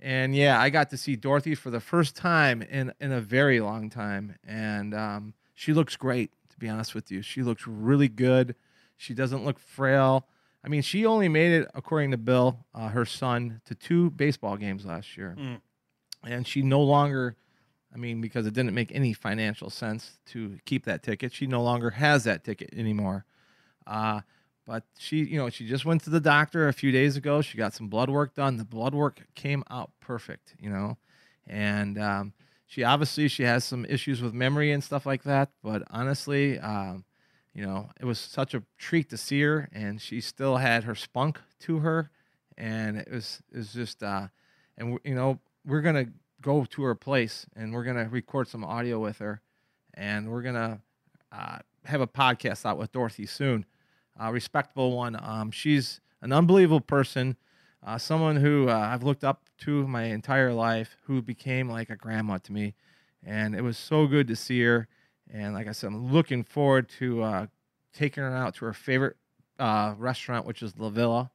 [0.00, 3.60] And yeah, I got to see Dorothy for the first time in, in a very
[3.60, 4.36] long time.
[4.46, 7.22] And um, she looks great, to be honest with you.
[7.22, 8.54] She looks really good.
[8.98, 10.26] She doesn't look frail.
[10.68, 14.58] I mean, she only made it, according to Bill, uh, her son, to two baseball
[14.58, 15.34] games last year.
[15.38, 15.60] Mm.
[16.24, 17.36] And she no longer,
[17.90, 21.62] I mean, because it didn't make any financial sense to keep that ticket, she no
[21.62, 23.24] longer has that ticket anymore.
[23.86, 24.20] Uh,
[24.66, 27.40] but she, you know, she just went to the doctor a few days ago.
[27.40, 28.58] She got some blood work done.
[28.58, 30.98] The blood work came out perfect, you know,
[31.46, 32.34] and um,
[32.66, 35.48] she obviously she has some issues with memory and stuff like that.
[35.62, 37.06] But honestly, um,
[37.58, 40.94] you know, it was such a treat to see her, and she still had her
[40.94, 42.08] spunk to her,
[42.56, 44.28] and it was it was just, uh,
[44.76, 46.06] and you know, we're gonna
[46.40, 49.42] go to her place and we're gonna record some audio with her,
[49.94, 50.80] and we're gonna
[51.32, 53.66] uh, have a podcast out with Dorothy soon
[54.20, 55.18] a respectable one.
[55.20, 57.36] Um, she's an unbelievable person,
[57.84, 61.96] uh, someone who uh, I've looked up to my entire life, who became like a
[61.96, 62.76] grandma to me,
[63.24, 64.86] and it was so good to see her.
[65.32, 67.46] And like I said, I'm looking forward to uh,
[67.92, 69.16] taking her out to her favorite
[69.58, 71.30] uh, restaurant, which is La Villa,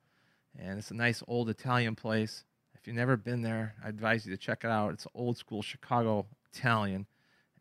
[0.58, 2.44] and it's a nice old Italian place.
[2.74, 4.94] If you've never been there, I advise you to check it out.
[4.94, 7.06] It's old school Chicago Italian,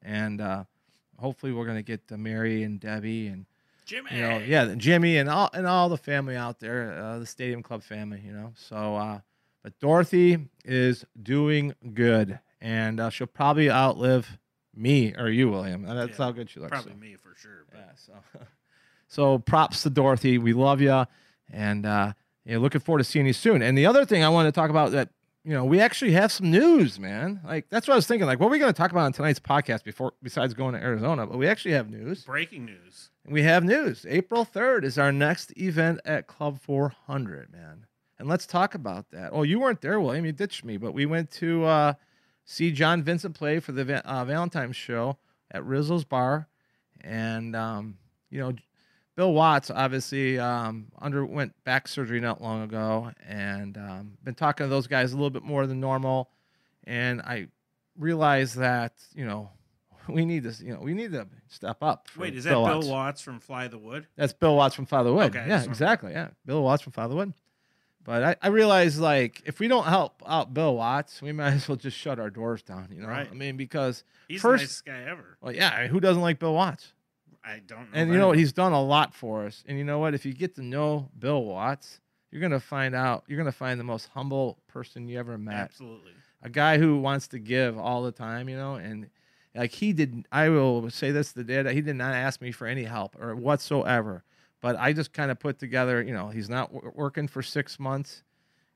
[0.03, 0.65] and uh,
[1.19, 3.47] hopefully we're gonna get uh, Mary and Debbie and
[3.85, 4.11] Jimmy.
[4.15, 7.63] you know, yeah, Jimmy and all and all the family out there, uh, the Stadium
[7.63, 8.53] Club family, you know.
[8.57, 9.21] So, uh,
[9.63, 14.39] but Dorothy is doing good, and uh, she'll probably outlive
[14.75, 15.83] me or you, William.
[15.83, 16.71] That's Yeah, how good she looks.
[16.71, 16.99] Probably so.
[16.99, 17.65] me for sure.
[17.71, 17.93] But Yeah.
[17.97, 18.41] So,
[19.09, 20.39] so props to Dorothy.
[20.39, 21.07] We love you,
[21.53, 22.13] and uh,
[22.45, 23.63] yeah, looking forward to seeing you soon.
[23.63, 25.11] And the other thing I want to talk about that
[25.45, 27.41] you know, we actually have some news, man.
[27.45, 28.27] Like that's what I was thinking.
[28.27, 30.81] Like, what are we going to talk about on tonight's podcast before besides going to
[30.81, 31.27] Arizona?
[31.27, 32.25] But we actually have news.
[32.25, 33.11] Breaking news.
[33.27, 34.07] We have news.
[34.09, 37.87] April 3rd is our next event at Club 400, man.
[38.19, 39.31] And let's talk about that.
[39.33, 40.25] Oh, you weren't there, William.
[40.25, 41.95] You ditched me, but we went to uh,
[42.45, 45.19] see John Vincent play for the uh, Valentine's show
[45.51, 46.49] at Rizzo's Bar.
[47.01, 47.99] And, um,
[48.31, 48.53] you know,
[49.17, 54.71] Bill Watts obviously um, underwent back surgery not long ago and um, been talking to
[54.71, 56.31] those guys a little bit more than normal.
[56.85, 57.49] And I
[57.99, 59.51] realized that, you know,
[60.09, 62.09] we need this, you know, we need to step up.
[62.17, 62.87] Wait, is that Bill Watts.
[62.87, 64.07] Watts from Fly the Wood?
[64.17, 65.37] That's Bill Watts from Fly the Wood.
[65.37, 66.13] Okay, yeah, exactly.
[66.13, 67.35] Yeah, Bill Watts from Fly the Wood.
[68.05, 71.69] But I, I realize like if we don't help out Bill Watts, we might as
[71.69, 72.89] well just shut our doors down.
[72.93, 73.29] You know, Right.
[73.31, 75.37] I mean, because He's First- the nicest guy ever.
[75.41, 76.93] well, yeah, who doesn't like Bill Watts?
[77.45, 77.99] I don't know.
[77.99, 78.39] And you know what?
[78.39, 79.65] He's done a lot for us.
[79.67, 80.15] And you know what?
[80.15, 83.25] If you get to know Bill Watts, you're gonna find out.
[83.29, 85.55] You're gonna find the most humble person you ever met.
[85.55, 86.13] Absolutely.
[86.43, 89.09] a guy who wants to give all the time, you know, and
[89.55, 90.25] like he did.
[90.33, 93.17] I will say this: the day that he did not ask me for any help
[93.21, 94.25] or whatsoever,
[94.63, 96.03] but I just kind of put together.
[96.03, 98.23] You know, he's not w- working for six months.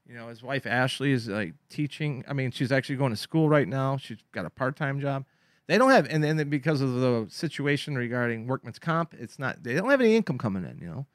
[0.07, 2.22] You know, his wife Ashley is like teaching.
[2.29, 3.96] I mean, she's actually going to school right now.
[3.96, 5.25] She's got a part-time job.
[5.66, 9.62] They don't have, and then because of the situation regarding workman's comp, it's not.
[9.62, 10.79] They don't have any income coming in.
[10.81, 11.07] You know,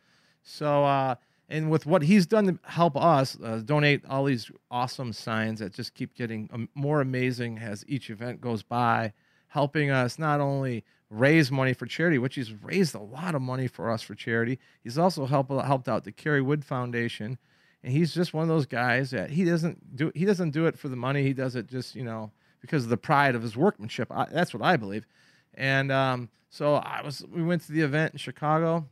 [0.44, 1.16] so uh,
[1.48, 5.74] and with what he's done to help us uh, donate all these awesome signs that
[5.74, 9.14] just keep getting um, more amazing as each event goes by,
[9.52, 13.68] helping us not only raise money for charity, which he's raised a lot of money
[13.68, 14.58] for us for charity.
[14.84, 17.38] He's also helped helped out the Kerry Wood Foundation,
[17.84, 20.78] and he's just one of those guys that he doesn't do he doesn't do it
[20.80, 21.24] for the money.
[21.24, 24.08] He does it just you know because of the pride of his workmanship.
[24.12, 25.06] I, that's what I believe.
[25.54, 28.88] And um, so I was we went to the event in Chicago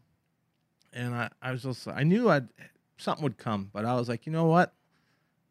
[0.91, 2.49] and I, I was just I knew I'd
[2.97, 4.73] something would come, but I was like, you know what?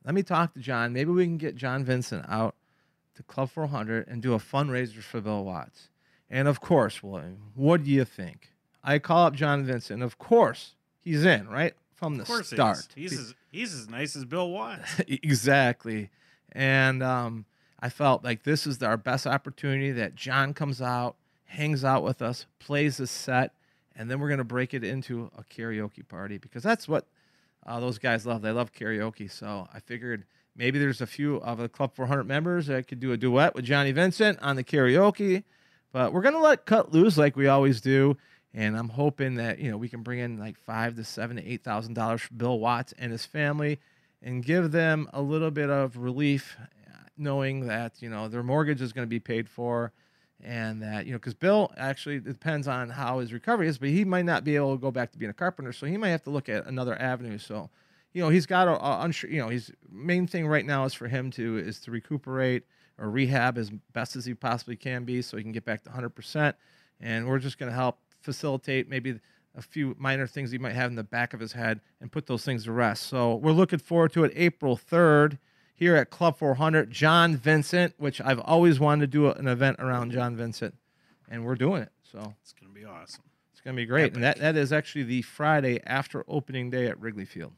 [0.05, 0.93] Let me talk to John.
[0.93, 2.55] Maybe we can get John Vincent out
[3.19, 5.89] to Club 400 and do a fundraiser for Bill Watts.
[6.31, 8.53] And of course, William, what do you think?
[8.83, 10.03] I call up John Vincent.
[10.05, 12.87] Of course, he's in right from the Of course start.
[12.95, 13.11] he is.
[13.11, 15.01] He's as, he's as nice as Bill Watts.
[15.09, 16.11] exactly.
[16.53, 17.45] And um,
[17.81, 22.23] I felt like this is our best opportunity that John comes out, hangs out with
[22.23, 23.53] us, plays a set,
[23.97, 27.05] and then we're going to break it into a karaoke party because that's what
[27.67, 28.43] uh, those guys love.
[28.43, 29.29] They love karaoke.
[29.29, 30.25] So I figured
[30.59, 33.65] maybe there's a few of the Club 400 members that could do a duet with
[33.65, 35.45] Johnny Vincent on the karaoke.
[35.93, 38.19] But we're going to let cut loose like we always do.
[38.53, 41.47] And I'm hoping that you know we can bring in like five to seven to
[41.47, 43.79] eight thousand dollars for Bill Watts and his family,
[44.23, 46.57] and give them a little bit of relief,
[47.17, 49.93] knowing that you know their mortgage is going to be paid for,
[50.43, 54.05] and that you know because Bill actually depends on how his recovery is, but he
[54.05, 56.25] might not be able to go back to being a carpenter, so he might have
[56.25, 57.37] to look at another avenue.
[57.37, 57.69] So,
[58.13, 60.95] you know, he's got a, a unsure, you know, his main thing right now is
[60.95, 62.65] for him to is to recuperate
[62.99, 65.91] or rehab as best as he possibly can be, so he can get back to
[65.91, 66.57] 100 percent.
[67.01, 69.21] And we're just going to help facilitate maybe
[69.55, 72.27] a few minor things he might have in the back of his head and put
[72.27, 73.05] those things to rest.
[73.05, 75.39] So we're looking forward to it April 3rd
[75.75, 76.91] here at Club 400.
[76.91, 80.75] John Vincent, which I've always wanted to do an event around John Vincent,
[81.29, 81.93] and we're doing it.
[82.03, 83.23] So It's gonna be awesome.
[83.53, 84.15] it's going to be great.
[84.15, 87.53] And that, that is actually the Friday after opening day at Wrigley Field.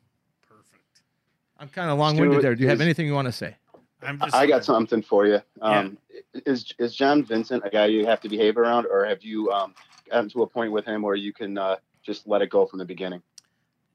[1.60, 1.78] Perfect.
[1.78, 2.54] I'm kind of long winded there.
[2.54, 3.56] Do you have anything you want to say?
[4.02, 4.34] I'm just.
[4.34, 5.40] I got something for you.
[5.60, 5.98] Um,
[6.46, 9.74] Is is John Vincent a guy you have to behave around, or have you um,
[10.10, 12.78] gotten to a point with him where you can uh, just let it go from
[12.78, 13.22] the beginning?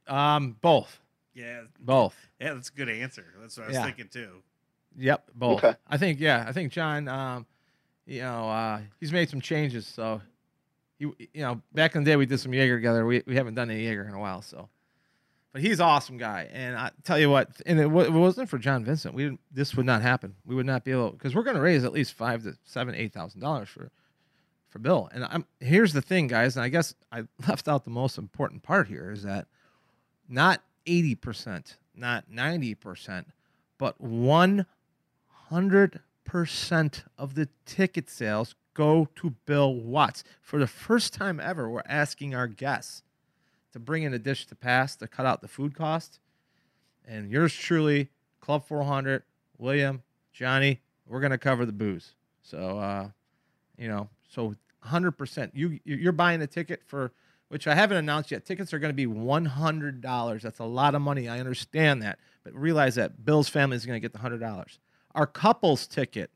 [0.08, 1.00] Um, both.
[1.34, 1.62] Yeah.
[1.80, 2.16] Both.
[2.40, 3.26] Yeah, that's a good answer.
[3.42, 3.84] That's what I was Yeah.
[3.86, 4.44] thinking too.
[4.98, 5.64] Yep, both.
[5.64, 5.76] Okay.
[5.90, 7.46] I think yeah, I think John um
[8.06, 10.22] you know, uh he's made some changes so
[11.00, 13.06] he you know, back in the day we did some Jaeger together.
[13.06, 14.70] We we haven't done any Jaeger in a while, so
[15.56, 18.50] but he's an awesome guy, and I tell you what, and it, wa- it wasn't
[18.50, 19.16] for John Vincent.
[19.16, 20.36] We this would not happen.
[20.46, 22.94] We would not be able because we're going to raise at least five to seven,
[22.94, 23.90] eight thousand dollars for
[24.68, 25.08] for Bill.
[25.14, 28.64] And I'm here's the thing, guys, and I guess I left out the most important
[28.64, 29.48] part here is that
[30.28, 33.30] not eighty percent, not ninety percent,
[33.78, 34.66] but one
[35.48, 40.26] hundred percent of the ticket sales go to Bill Watts.
[40.42, 43.04] For the first time ever, we're asking our guests
[43.76, 46.20] to bring in a dish to pass to cut out the food cost.
[47.06, 48.08] And yours truly,
[48.40, 49.24] Club 400,
[49.58, 50.02] William,
[50.32, 52.14] Johnny, we're going to cover the booze.
[52.42, 53.10] So, uh,
[53.78, 54.56] you know, so
[54.86, 55.52] 100%.
[55.54, 57.12] You you're buying a ticket for
[57.50, 58.46] which I haven't announced yet.
[58.46, 60.42] Tickets are going to be $100.
[60.42, 61.28] That's a lot of money.
[61.28, 62.18] I understand that.
[62.46, 64.78] But realize that Bill's family is going to get the $100.
[65.14, 66.32] Our couples ticket,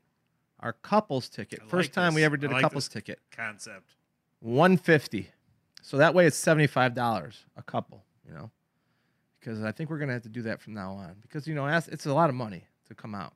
[0.60, 2.92] our couples ticket, I first like time we ever did I a like couples this.
[2.92, 3.94] ticket, Concept.
[4.40, 5.30] 150
[5.82, 8.50] so that way it's $75 a couple you know
[9.38, 11.54] because i think we're going to have to do that from now on because you
[11.54, 13.32] know it's a lot of money to come out.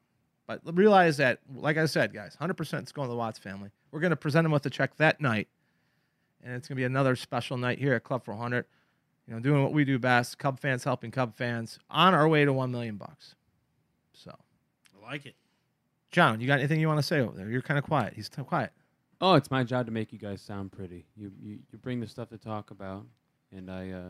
[0.47, 3.71] But realize that, like I said, guys, 100% it's going to the Watts family.
[3.91, 5.49] We're going to present them with a check that night.
[6.45, 8.67] And it's going to be another special night here at Club 400.
[9.27, 12.45] You know, doing what we do best, Cub fans helping Cub fans on our way
[12.45, 13.35] to 1 million bucks.
[14.13, 14.37] So,
[14.95, 15.35] I like it.
[16.11, 17.49] John, you got anything you want to say over there?
[17.49, 18.13] You're kind of quiet.
[18.15, 18.71] He's t- quiet.
[19.21, 21.07] Oh, it's my job to make you guys sound pretty.
[21.17, 23.07] You you, you bring the stuff to talk about,
[23.53, 24.03] and I uh,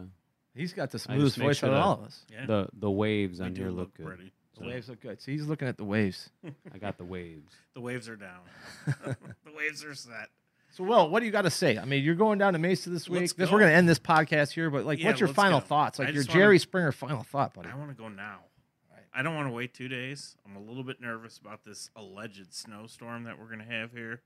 [0.54, 2.24] He's got the smoothest voice sure out of all of us.
[2.32, 2.46] Yeah.
[2.46, 4.06] the the waves on do here look look good.
[4.06, 4.32] pretty.
[4.56, 5.20] The So, waves look good.
[5.20, 6.30] See, he's looking at the waves.
[6.72, 7.52] I got the waves.
[7.74, 8.40] the waves are down.
[8.86, 10.28] the waves are set.
[10.70, 11.76] So, Will, what do you got to say?
[11.78, 13.20] I mean, you're going down to Mesa this week.
[13.22, 13.52] Let's this, go.
[13.54, 15.66] we're going to end this podcast here, but like, Yeah, what's your final go.
[15.66, 15.98] thoughts?
[16.00, 17.68] Like your just wanna- Jerry Springer final thought, buddy.
[17.68, 18.38] I want to go now.
[18.92, 19.02] Right.
[19.12, 20.36] I don't want to wait two days.
[20.46, 24.20] I'm a little bit nervous about this alleged snowstorm that we're going to have here.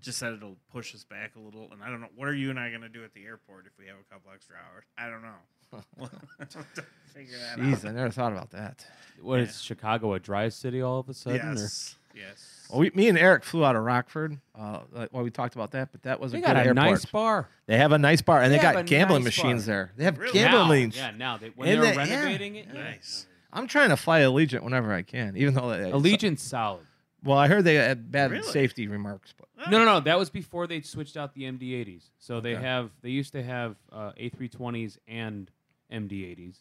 [0.00, 1.68] Just said it'll push us back a little.
[1.72, 2.08] And I don't know.
[2.14, 4.12] What are you and I going to do at the airport if we have a
[4.14, 4.84] couple extra hours?
[4.98, 5.28] I don't know.
[5.98, 6.84] We'll have to
[7.14, 7.90] Figure that Jeez, out.
[7.90, 8.84] I never thought about that.
[9.22, 9.52] What is Yeah.
[9.66, 11.40] Chicago a dry city all of a sudden?
[11.48, 11.94] or- Yes.
[12.14, 12.66] Yes.
[12.70, 14.38] Well, we, me and Eric flew out of Rockford.
[14.56, 14.80] Uh,
[15.10, 16.76] well, we talked about that, but that was They a got good a airport.
[16.76, 17.48] nice bar.
[17.66, 19.74] They have a nice bar, and they, They got gambling nice machines bar.
[19.74, 19.92] there.
[19.96, 20.32] They have Really?
[20.32, 20.88] gambling.
[20.90, 22.16] Now, yeah, now they, when And they're they- yeah.
[22.20, 22.66] renovating it.
[22.72, 22.82] yeah.
[22.84, 23.26] Nice.
[23.52, 26.86] I'm trying to fly Allegiant whenever I can, even though they, Allegiant's solid.
[27.24, 28.42] Well, I heard they had bad Really?
[28.44, 30.00] safety remarks, but Oh, No, no, no.
[30.00, 32.10] That was before they switched out the MD-80s.
[32.18, 32.62] So they Okay.
[32.64, 35.50] have they used to have uh, A320s and
[35.90, 36.58] MD-80s,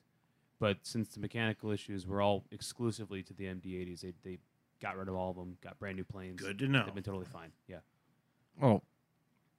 [0.60, 4.38] but since the mechanical issues were all exclusively to the MD-80s, they they
[4.82, 6.42] got rid of all of them, got brand new planes.
[6.42, 6.84] Good to know.
[6.86, 7.52] They've been totally fine.
[7.68, 7.80] Yeah.
[8.62, 8.82] oh,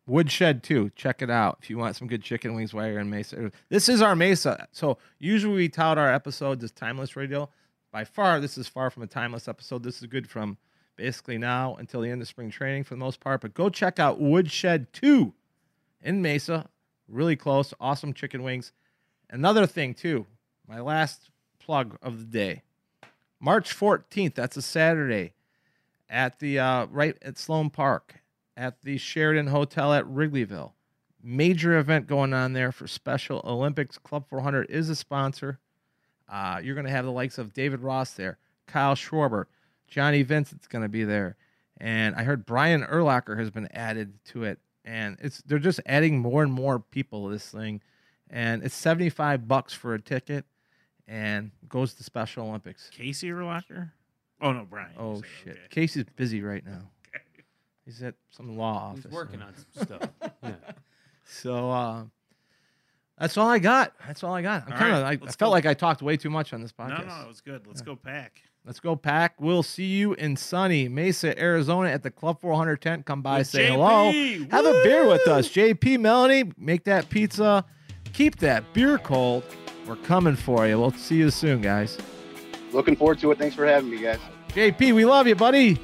[0.06, 0.90] Woodshed too.
[0.94, 3.50] Check it out if you want some good chicken wings while you're in Mesa.
[3.70, 4.68] This is our Mesa.
[4.72, 7.48] So usually we tout our episodes as timeless radio.
[7.90, 9.82] By far, this is far from a timeless episode.
[9.82, 10.58] This is good from
[10.96, 13.40] basically now until the end of spring training for the most part.
[13.40, 15.32] But go check out Woodshed 2
[16.02, 16.68] in Mesa.
[17.08, 17.74] Really close.
[17.80, 18.72] Awesome chicken wings.
[19.30, 20.26] Another thing, too,
[20.68, 22.62] my last plug of the day.
[23.40, 25.34] March 14th, that's a Saturday,
[26.08, 28.20] at the uh, right at Sloan Park
[28.56, 30.72] at the Sheridan Hotel at Wrigleyville.
[31.22, 33.98] Major event going on there for Special Olympics.
[33.98, 35.58] Club 400 is a sponsor.
[36.28, 39.46] Uh, you're going to have the likes of David Ross there, Kyle Schwarber,
[39.88, 41.36] Johnny Vincent's going to be there,
[41.78, 44.58] and I heard Brian Urlacher has been added to it.
[44.86, 47.80] And it's they're just adding more and more people to this thing,
[48.28, 50.44] and it's 75 bucks for a ticket,
[51.08, 52.90] and goes to Special Olympics.
[52.90, 53.92] Casey Urlacher?
[54.42, 54.90] Oh, no, Brian.
[54.98, 55.60] Oh said, shit, okay.
[55.70, 56.82] Casey's busy right now.
[57.08, 57.24] Okay.
[57.86, 59.04] He's at some law office.
[59.04, 59.46] He's working now.
[59.46, 60.10] on some stuff.
[60.42, 60.52] Yeah.
[61.24, 62.04] So uh,
[63.18, 63.94] that's all I got.
[64.06, 64.64] That's all I got.
[64.66, 65.02] I'm All kind of.
[65.02, 65.50] right, I, I felt go.
[65.50, 67.06] like I talked way too much on this No, podcast.
[67.06, 67.66] no, it was good.
[67.66, 68.42] Let's go pack.
[68.66, 69.34] Let's go, Pack.
[69.38, 73.04] We'll see you in sunny Mesa, Arizona, at the Club 400 tent.
[73.04, 73.72] Come by, With say JP.
[73.72, 75.48] hello, have a beer with us.
[75.50, 77.64] JP, Melanie, make that pizza,
[78.14, 79.44] keep that beer cold.
[79.86, 80.78] We're coming for you.
[80.80, 81.98] We'll see you soon, guys.
[82.72, 83.38] Looking forward to it.
[83.38, 84.18] Thanks for having me, guys.
[84.48, 85.78] JP, we love you, buddy.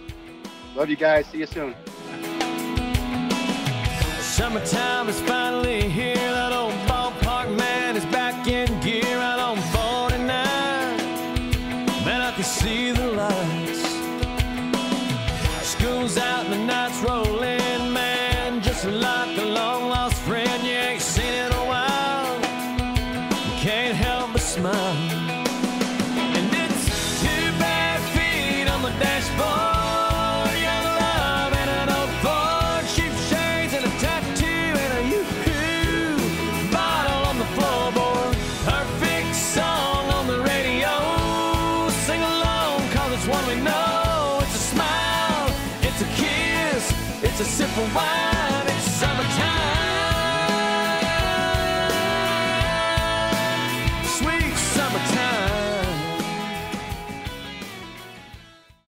[0.75, 1.27] Love you guys.
[1.27, 1.75] See you soon.
[4.21, 6.17] Summertime is finally here.